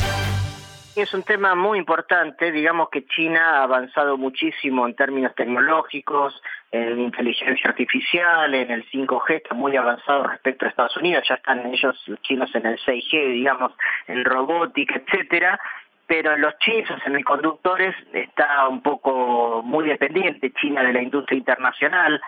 Es 0.96 1.14
un 1.14 1.22
tema 1.22 1.54
muy 1.54 1.78
importante, 1.78 2.50
digamos 2.52 2.90
que 2.90 3.06
China 3.06 3.60
ha 3.60 3.62
avanzado 3.62 4.18
muchísimo 4.18 4.86
en 4.86 4.94
términos 4.94 5.34
tecnológicos, 5.34 6.34
en 6.72 7.00
inteligencia 7.00 7.70
artificial, 7.70 8.54
en 8.54 8.70
el 8.70 8.84
5G, 8.90 9.36
está 9.36 9.54
muy 9.54 9.76
avanzado 9.76 10.24
respecto 10.24 10.66
a 10.66 10.68
Estados 10.68 10.96
Unidos, 10.96 11.24
ya 11.28 11.36
están 11.36 11.64
ellos, 11.72 11.96
los 12.06 12.20
chinos 12.22 12.54
en 12.54 12.66
el 12.66 12.78
6G, 12.78 13.32
digamos, 13.32 13.72
en 14.08 14.24
robótica, 14.24 14.96
etcétera, 14.96 15.58
pero 16.10 16.34
en 16.34 16.40
los 16.40 16.58
chips, 16.58 16.90
en 16.90 17.00
semiconductores, 17.02 17.94
está 18.12 18.66
un 18.66 18.82
poco 18.82 19.62
muy 19.62 19.86
dependiente 19.86 20.52
China 20.60 20.82
de 20.82 20.92
la 20.92 21.02
industria 21.02 21.38
internacional. 21.38 22.20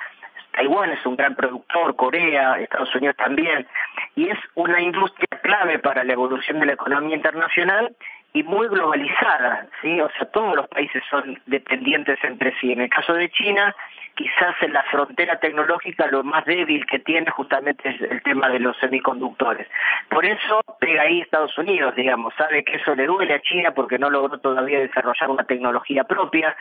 Taiwán 0.52 0.92
es 0.92 1.04
un 1.04 1.16
gran 1.16 1.34
productor, 1.34 1.96
Corea, 1.96 2.60
Estados 2.60 2.94
Unidos 2.94 3.16
también, 3.16 3.66
y 4.14 4.28
es 4.28 4.38
una 4.54 4.80
industria 4.80 5.40
clave 5.42 5.80
para 5.80 6.04
la 6.04 6.12
evolución 6.12 6.60
de 6.60 6.66
la 6.66 6.74
economía 6.74 7.16
internacional 7.16 7.92
y 8.34 8.44
muy 8.44 8.68
globalizada, 8.68 9.66
¿sí? 9.82 10.00
O 10.00 10.08
sea, 10.10 10.26
todos 10.26 10.54
los 10.54 10.68
países 10.68 11.02
son 11.10 11.40
dependientes 11.46 12.22
entre 12.22 12.56
sí. 12.60 12.70
En 12.70 12.82
el 12.82 12.88
caso 12.88 13.14
de 13.14 13.30
China, 13.30 13.74
quizás 14.14 14.54
en 14.60 14.72
la 14.72 14.82
frontera 14.84 15.40
tecnológica 15.40 16.06
lo 16.06 16.22
más 16.22 16.44
débil 16.44 16.86
que 16.86 17.00
tiene 17.00 17.30
justamente 17.30 17.88
es 17.88 18.00
el 18.00 18.22
tema 18.22 18.48
de 18.48 18.60
los 18.60 18.76
semiconductores. 18.78 19.66
Por 20.08 20.24
eso 20.24 20.61
pega 20.82 21.02
ahí 21.02 21.20
Estados 21.20 21.56
Unidos, 21.56 21.94
digamos, 21.94 22.34
sabe 22.34 22.64
que 22.64 22.74
eso 22.74 22.96
le 22.96 23.06
duele 23.06 23.34
a 23.34 23.40
China 23.40 23.72
porque 23.72 24.00
no 24.00 24.10
logró 24.10 24.38
todavía 24.38 24.80
desarrollar 24.80 25.30
una 25.30 25.44
tecnología 25.44 26.02
propia, 26.02 26.56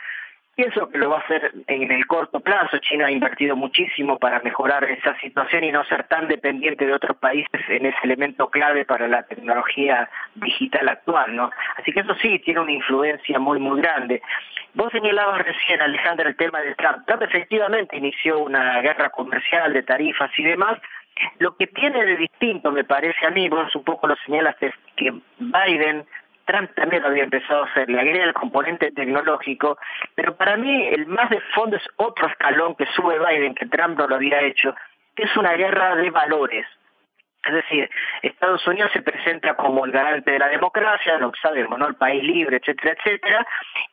Pienso 0.54 0.90
que 0.90 0.98
lo 0.98 1.08
va 1.08 1.16
a 1.16 1.20
hacer 1.20 1.50
en 1.66 1.90
el 1.90 2.06
corto 2.06 2.40
plazo. 2.40 2.76
China 2.76 3.06
ha 3.06 3.10
invertido 3.10 3.56
muchísimo 3.56 4.18
para 4.18 4.38
mejorar 4.40 4.84
esa 4.84 5.18
situación 5.18 5.64
y 5.64 5.72
no 5.72 5.82
ser 5.84 6.04
tan 6.08 6.28
dependiente 6.28 6.84
de 6.84 6.92
otros 6.92 7.16
países 7.16 7.62
en 7.68 7.86
ese 7.86 7.96
elemento 8.02 8.50
clave 8.50 8.84
para 8.84 9.08
la 9.08 9.22
tecnología 9.22 10.10
digital 10.34 10.90
actual, 10.90 11.34
¿no? 11.34 11.50
Así 11.78 11.90
que 11.90 12.00
eso 12.00 12.14
sí 12.20 12.38
tiene 12.40 12.60
una 12.60 12.72
influencia 12.72 13.38
muy, 13.38 13.58
muy 13.60 13.80
grande. 13.80 14.20
Vos 14.74 14.92
señalabas 14.92 15.42
recién, 15.42 15.80
Alejandra, 15.80 16.28
el 16.28 16.36
tema 16.36 16.60
de 16.60 16.74
Trump. 16.74 17.06
Trump 17.06 17.22
efectivamente 17.22 17.96
inició 17.96 18.40
una 18.40 18.82
guerra 18.82 19.08
comercial 19.08 19.72
de 19.72 19.82
tarifas 19.84 20.30
y 20.36 20.42
demás. 20.42 20.78
Lo 21.38 21.56
que 21.56 21.66
tiene 21.66 22.04
de 22.04 22.16
distinto, 22.16 22.70
me 22.72 22.84
parece 22.84 23.26
a 23.26 23.30
mí, 23.30 23.48
vos 23.48 23.74
un 23.74 23.84
poco 23.84 24.06
lo 24.06 24.16
señalas, 24.24 24.56
es 24.60 24.72
que 24.96 25.12
Biden 25.38 26.06
Trump 26.44 26.70
también 26.74 27.04
había 27.04 27.24
empezado 27.24 27.64
a 27.64 27.66
hacer, 27.66 27.88
le 27.88 28.00
agrega 28.00 28.24
el 28.24 28.34
componente 28.34 28.90
tecnológico, 28.90 29.78
pero 30.14 30.36
para 30.36 30.56
mí 30.56 30.88
el 30.88 31.06
más 31.06 31.30
de 31.30 31.40
fondo 31.54 31.76
es 31.76 31.88
otro 31.96 32.26
escalón 32.28 32.74
que 32.74 32.86
sube 32.94 33.18
Biden, 33.18 33.54
que 33.54 33.66
Trump 33.66 33.98
no 33.98 34.08
lo 34.08 34.16
había 34.16 34.42
hecho, 34.42 34.74
que 35.14 35.24
es 35.24 35.36
una 35.36 35.52
guerra 35.54 35.96
de 35.96 36.10
valores. 36.10 36.66
Es 37.44 37.54
decir, 37.54 37.90
Estados 38.22 38.64
Unidos 38.68 38.90
se 38.92 39.02
presenta 39.02 39.54
como 39.54 39.84
el 39.84 39.90
garante 39.90 40.30
de 40.30 40.38
la 40.38 40.48
democracia, 40.48 41.18
lo 41.18 41.32
que 41.32 41.40
sabemos, 41.40 41.76
¿no? 41.76 41.88
El 41.88 41.96
país 41.96 42.22
libre, 42.22 42.58
etcétera, 42.58 42.94
etcétera, 42.96 43.46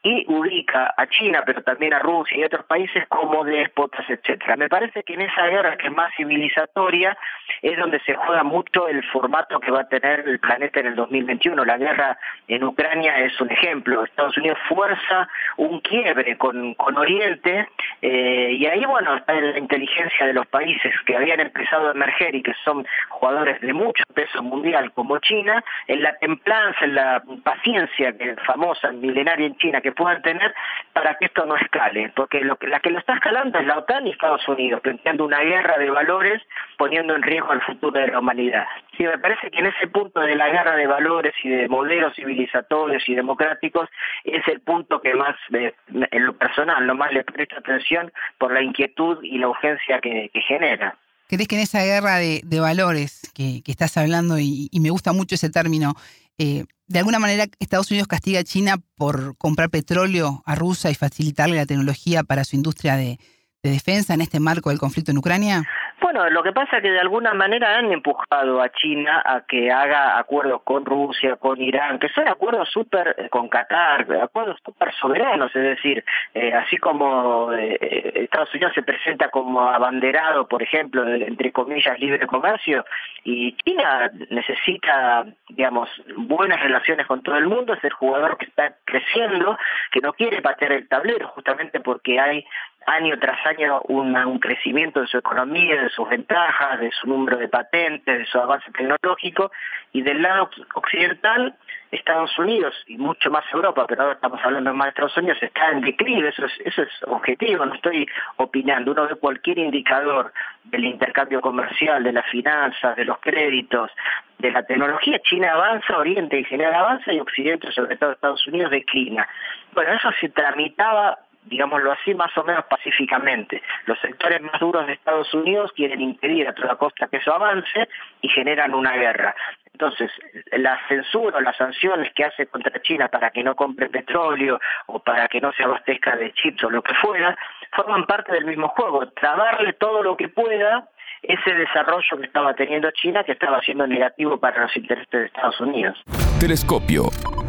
y 0.04 0.24
ubica 0.28 0.94
a 0.96 1.08
China, 1.08 1.42
pero 1.46 1.64
también 1.64 1.94
a 1.96 2.00
Rusia 2.00 2.38
y 2.38 2.44
otros 2.44 2.66
países 2.66 3.08
como 3.08 3.44
déspotas, 3.44 4.08
etcétera. 4.08 4.56
Me 4.56 4.70
parece 4.70 5.02
que 5.02 5.16
en 5.16 5.22
esa 5.22 5.48
guerra 5.48 5.78
que 5.78 5.88
es 5.88 5.94
más 5.94 6.14
civilizatoria 6.16 7.18
es 7.64 7.78
donde 7.78 8.00
se 8.02 8.14
juega 8.14 8.44
mucho 8.44 8.88
el 8.88 9.04
formato 9.06 9.60
que 9.60 9.72
va 9.72 9.82
a 9.82 9.90
tener 9.90 10.28
el 10.28 10.40
planeta 10.40 10.82
en 10.82 10.88
el 10.88 10.96
2021. 10.96 11.66
La 11.66 11.78
guerra 11.78 12.20
en 12.48 12.64
Ucrania 12.64 13.18
es 13.20 13.40
un 13.42 13.52
ejemplo. 13.52 14.04
Estados 14.04 14.38
Unidos 14.38 14.60
fuerza 14.68 15.28
un 15.58 15.80
quiebre 15.80 16.38
con, 16.38 16.76
con 16.76 16.98
Oriente 16.98 17.68
eh, 18.04 18.52
y 18.58 18.66
ahí, 18.68 18.86
bueno, 18.86 19.16
está 19.16 19.34
la 19.34 19.58
inteligencia 19.58 20.28
de 20.28 20.34
los 20.34 20.46
países 20.48 20.94
que 21.06 21.16
habían 21.16 21.40
empezado 21.40 21.90
a 21.90 21.92
emerger 21.92 22.36
y 22.36 22.44
que 22.44 22.54
son 22.64 22.86
jugadores 23.10 23.39
de 23.44 23.74
mucho 23.74 24.04
peso 24.14 24.42
mundial 24.44 24.92
como 24.94 25.18
China, 25.20 25.64
en 25.88 26.04
la 26.04 26.16
templanza, 26.18 26.86
en 26.86 26.96
la 26.96 27.24
paciencia 27.44 28.18
que 28.18 28.36
famosa, 28.46 28.92
milenaria 28.92 29.48
en 29.48 29.58
China, 29.58 29.82
que 29.82 29.92
puedan 29.92 30.22
tener 30.22 30.54
para 30.94 31.16
que 31.16 31.26
esto 31.26 31.46
no 31.46 31.56
escale, 31.56 32.12
porque 32.16 32.42
lo 32.42 32.56
que, 32.58 32.68
la 32.68 32.80
que 32.80 32.92
lo 32.92 33.00
está 33.00 33.14
escalando 33.14 33.60
es 33.60 33.66
la 33.66 33.78
OTAN 33.78 34.08
y 34.08 34.12
Estados 34.12 34.48
Unidos, 34.48 34.82
planteando 34.82 35.26
una 35.26 35.40
guerra 35.40 35.78
de 35.78 35.90
valores, 35.90 36.42
poniendo 36.78 37.16
en 37.16 37.22
riesgo 37.22 37.54
el 37.54 37.62
futuro 37.62 38.00
de 38.00 38.08
la 38.08 38.20
humanidad. 38.20 38.68
Sí, 38.98 39.04
me 39.04 39.18
parece 39.18 39.50
que 39.50 39.60
en 39.60 39.68
ese 39.68 39.88
punto 39.88 40.20
de 40.20 40.36
la 40.36 40.50
guerra 40.50 40.76
de 40.76 40.88
valores 40.88 41.34
y 41.44 41.50
de 41.50 41.70
modelos 41.70 42.16
civilizatorios 42.16 43.08
y 43.08 43.16
democráticos 43.16 43.90
es 44.24 44.46
el 44.48 44.60
punto 44.62 45.02
que 45.02 45.14
más, 45.14 45.36
en 45.52 46.26
lo 46.26 46.34
personal, 46.34 46.86
lo 46.86 46.96
más 46.96 47.14
le 47.14 47.24
presto 47.24 47.58
atención 47.58 48.12
por 48.38 48.52
la 48.52 48.62
inquietud 48.62 49.20
y 49.24 49.38
la 49.38 49.48
urgencia 49.48 50.00
que 50.02 50.30
genera. 50.48 50.96
¿Crees 51.30 51.48
que 51.48 51.58
en 51.58 51.62
esa 51.62 51.84
guerra 51.84 52.18
de, 52.18 52.60
valores 52.60 53.22
que, 53.36 53.62
estás 53.68 53.96
hablando, 53.98 54.40
y, 54.40 54.68
me 54.74 54.90
gusta 54.90 55.14
mucho 55.14 55.36
ese 55.36 55.52
término, 55.52 55.96
eh, 56.40 56.66
de 56.88 56.98
alguna 56.98 57.20
manera 57.20 57.46
Estados 57.60 57.92
Unidos 57.92 58.08
castiga 58.08 58.40
a 58.40 58.44
China 58.44 58.82
por 58.96 59.38
comprar 59.38 59.70
petróleo 59.70 60.42
a 60.48 60.56
Rusia 60.56 60.90
y 60.90 60.96
facilitarle 60.96 61.56
la 61.56 61.68
tecnología 61.68 62.24
para 62.24 62.46
su 62.46 62.56
industria 62.56 62.96
de, 62.96 63.20
de 63.64 63.72
defensa 63.72 64.14
en 64.14 64.22
este 64.22 64.40
marco 64.40 64.70
del 64.70 64.80
conflicto 64.80 65.12
en 65.12 65.18
Ucrania? 65.18 65.64
Bueno, 66.02 66.30
lo 66.30 66.44
que 66.44 66.54
pasa 66.54 66.78
es 66.78 66.84
que 66.84 66.92
de 66.92 67.00
alguna 67.00 67.34
manera 67.34 67.78
han 67.78 67.92
empujado 67.92 68.62
a 68.62 68.70
China 68.70 69.22
a 69.26 69.42
que 69.42 69.70
haga 69.70 70.18
acuerdos 70.18 70.62
con 70.64 70.86
Rusia, 70.86 71.36
con 71.36 71.62
Irán, 71.62 72.00
que 72.00 72.08
son 72.10 72.28
acuerdos 72.30 72.70
súper 72.70 73.16
eh, 73.18 73.30
con 73.30 73.50
Qatar, 73.50 74.08
acuerdos 74.22 74.58
súper 74.64 74.94
soberanos, 74.96 75.54
es 75.54 75.62
decir, 75.62 76.06
eh, 76.34 76.54
así 76.54 76.78
como 76.78 77.52
eh, 77.52 78.14
Estados 78.16 78.54
Unidos 78.54 78.72
se 78.76 78.82
presenta 78.82 79.30
como 79.30 79.62
abanderado, 79.62 80.48
por 80.48 80.64
ejemplo, 80.64 81.06
entre 81.06 81.52
comillas, 81.52 82.00
libre 82.00 82.26
comercio, 82.28 82.86
y 83.26 83.58
China 83.58 84.10
necesita, 84.30 85.26
digamos, 85.50 85.90
buenas 86.16 86.62
relaciones 86.62 87.06
con 87.08 87.22
todo 87.22 87.36
el 87.36 87.48
mundo, 87.48 87.74
es 87.74 87.84
el 87.84 87.92
jugador 87.92 88.38
que 88.38 88.46
está 88.46 88.74
creciendo, 88.86 89.58
que 89.92 90.00
no 90.00 90.14
quiere 90.14 90.42
patear 90.42 90.72
el 90.72 90.88
tablero, 90.88 91.28
justamente 91.28 91.82
porque 91.82 92.20
hay 92.20 92.46
año 92.86 93.18
tras 93.20 93.46
año 93.46 93.82
un 93.88 94.40
crecimiento 94.40 95.02
de 95.02 95.08
su 95.08 95.18
economía, 95.18 95.82
de 95.82 95.90
sus 95.90 96.08
ventajas, 96.10 96.80
de 96.80 96.92
su 96.92 97.08
número 97.08 97.38
de 97.38 97.48
patentes, 97.48 98.20
de 98.20 98.26
su 98.26 98.40
avance 98.40 98.72
tecnológico, 98.72 99.52
y 99.92 100.02
del 100.02 100.22
lado 100.22 100.50
occidental, 100.76 101.56
Estados 101.92 102.38
Unidos 102.38 102.76
y 102.86 102.98
mucho 102.98 103.32
más 103.32 103.44
Europa, 103.52 103.86
pero 103.88 104.04
ahora 104.04 104.14
estamos 104.14 104.40
hablando 104.44 104.74
más 104.74 104.86
de 104.86 104.90
Estados 104.90 105.18
Unidos, 105.18 105.38
está 105.42 105.72
en 105.72 105.82
declive, 105.82 106.30
eso 106.30 106.46
es, 106.46 106.54
eso 106.64 106.84
es 106.84 106.90
objetivo, 107.08 107.66
no 107.66 107.74
estoy 107.74 108.08
opinando. 108.38 108.92
Uno 108.92 109.08
ve 109.08 109.16
cualquier 109.16 109.58
indicador 109.58 110.32
del 110.66 110.86
intercambio 110.86 111.42
comercial, 111.42 112.04
de 112.04 112.14
las 112.14 112.26
finanzas, 112.28 112.96
de 112.96 113.06
los 113.06 113.18
créditos, 113.20 113.90
de 114.38 114.52
la 114.52 114.64
tecnología, 114.64 115.20
China 115.20 115.54
avanza, 115.54 115.98
Oriente 115.98 116.38
en 116.38 116.46
general 116.46 116.76
avanza 116.76 117.12
y 117.12 117.20
Occidente, 117.20 117.72
sobre 117.72 117.98
todo 117.98 118.12
Estados 118.12 118.46
Unidos, 118.48 118.72
declina. 118.72 119.28
Bueno, 119.74 119.94
eso 119.94 120.12
se 120.20 120.30
tramitaba 120.30 121.18
digámoslo 121.50 121.92
así, 121.92 122.14
más 122.14 122.36
o 122.38 122.44
menos 122.44 122.66
pacíficamente. 122.66 123.62
Los 123.86 124.00
sectores 124.00 124.42
más 124.42 124.60
duros 124.60 124.88
de 124.88 124.94
Estados 124.94 125.34
Unidos 125.34 125.72
quieren 125.76 126.02
impedir 126.02 126.48
a 126.48 126.54
toda 126.54 126.76
costa 126.76 127.08
que 127.08 127.18
eso 127.18 127.34
avance 127.34 127.90
y 128.22 128.30
generan 128.30 128.74
una 128.74 128.94
guerra. 128.94 129.36
Entonces, 129.74 130.12
la 130.52 130.78
censura 130.88 131.38
o 131.38 131.42
las 131.42 131.56
sanciones 131.56 132.12
que 132.14 132.26
hace 132.26 132.48
contra 132.48 132.82
China 132.82 133.08
para 133.08 133.32
que 133.32 133.44
no 133.44 133.56
compre 133.56 133.90
petróleo 133.90 134.60
o 134.88 135.00
para 135.00 135.28
que 135.28 135.40
no 135.40 135.54
se 135.54 135.64
abastezca 135.64 136.16
de 136.18 136.34
chips 136.34 136.64
o 136.66 136.70
lo 136.70 136.82
que 136.82 136.94
fuera, 136.96 137.38
forman 137.72 138.06
parte 138.06 138.34
del 138.34 138.46
mismo 138.46 138.68
juego. 138.70 139.08
Trabarle 139.12 139.74
todo 139.74 140.04
lo 140.04 140.18
que 140.18 140.28
pueda 140.28 140.90
ese 141.22 141.54
desarrollo 141.54 142.18
que 142.20 142.26
estaba 142.26 142.54
teniendo 142.54 142.92
China, 142.92 143.24
que 143.24 143.34
estaba 143.34 143.62
siendo 143.62 143.88
negativo 143.88 144.38
para 144.38 144.64
los 144.64 144.76
intereses 144.76 145.10
de 145.12 145.26
Estados 145.26 145.60
Unidos. 145.60 145.98
Telescopio. 146.40 147.04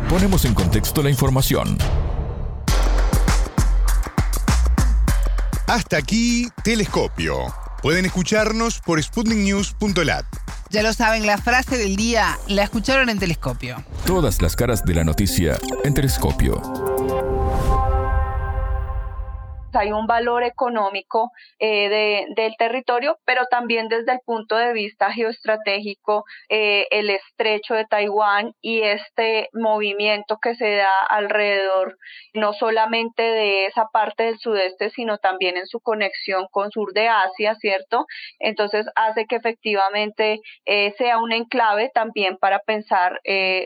Ponemos 0.08 0.44
en 0.44 0.54
contexto 0.54 1.02
la 1.02 1.10
información. 1.10 1.78
Hasta 5.70 5.98
aquí, 5.98 6.48
Telescopio. 6.64 7.36
Pueden 7.80 8.04
escucharnos 8.04 8.80
por 8.80 9.00
sputniknews.lat. 9.00 10.26
Ya 10.68 10.82
lo 10.82 10.92
saben, 10.92 11.28
la 11.28 11.38
frase 11.38 11.78
del 11.78 11.94
día 11.94 12.36
la 12.48 12.64
escucharon 12.64 13.08
en 13.08 13.20
Telescopio. 13.20 13.76
Todas 14.04 14.42
las 14.42 14.56
caras 14.56 14.84
de 14.84 14.94
la 14.94 15.04
noticia 15.04 15.60
en 15.84 15.94
Telescopio 15.94 16.79
hay 19.78 19.92
un 19.92 20.06
valor 20.06 20.42
económico 20.42 21.30
eh, 21.58 22.26
del 22.36 22.54
territorio, 22.58 23.18
pero 23.24 23.46
también 23.50 23.88
desde 23.88 24.12
el 24.12 24.20
punto 24.24 24.56
de 24.56 24.72
vista 24.72 25.12
geoestratégico, 25.12 26.24
eh, 26.48 26.86
el 26.90 27.10
estrecho 27.10 27.74
de 27.74 27.86
Taiwán 27.86 28.52
y 28.60 28.82
este 28.82 29.48
movimiento 29.52 30.38
que 30.40 30.54
se 30.54 30.76
da 30.76 30.90
alrededor, 31.08 31.96
no 32.34 32.52
solamente 32.52 33.22
de 33.22 33.66
esa 33.66 33.86
parte 33.92 34.24
del 34.24 34.38
sudeste, 34.38 34.90
sino 34.90 35.18
también 35.18 35.56
en 35.56 35.66
su 35.66 35.80
conexión 35.80 36.46
con 36.50 36.70
sur 36.70 36.92
de 36.92 37.08
Asia, 37.08 37.54
¿cierto? 37.54 38.06
Entonces 38.38 38.86
hace 38.96 39.26
que 39.26 39.36
efectivamente 39.36 40.40
eh, 40.64 40.92
sea 40.98 41.18
un 41.18 41.32
enclave 41.32 41.90
también 41.94 42.36
para 42.38 42.60
pensar 42.60 43.20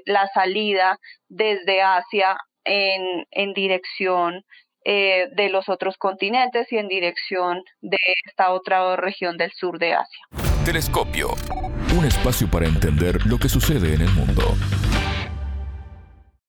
la 0.06 0.26
salida 0.28 0.98
desde 1.28 1.82
Asia 1.82 2.36
en, 2.64 3.26
en 3.30 3.52
dirección 3.52 4.42
eh, 4.84 5.28
de 5.34 5.48
los 5.48 5.68
otros 5.68 5.96
continentes 5.96 6.70
y 6.70 6.76
en 6.76 6.88
dirección 6.88 7.62
de 7.80 7.98
esta 8.26 8.52
otra 8.52 8.96
región 8.96 9.36
del 9.36 9.50
sur 9.52 9.78
de 9.78 9.94
Asia. 9.94 10.24
Telescopio, 10.64 11.28
un 11.96 12.04
espacio 12.04 12.50
para 12.50 12.66
entender 12.66 13.24
lo 13.26 13.38
que 13.38 13.48
sucede 13.48 13.94
en 13.94 14.02
el 14.02 14.10
mundo. 14.10 14.42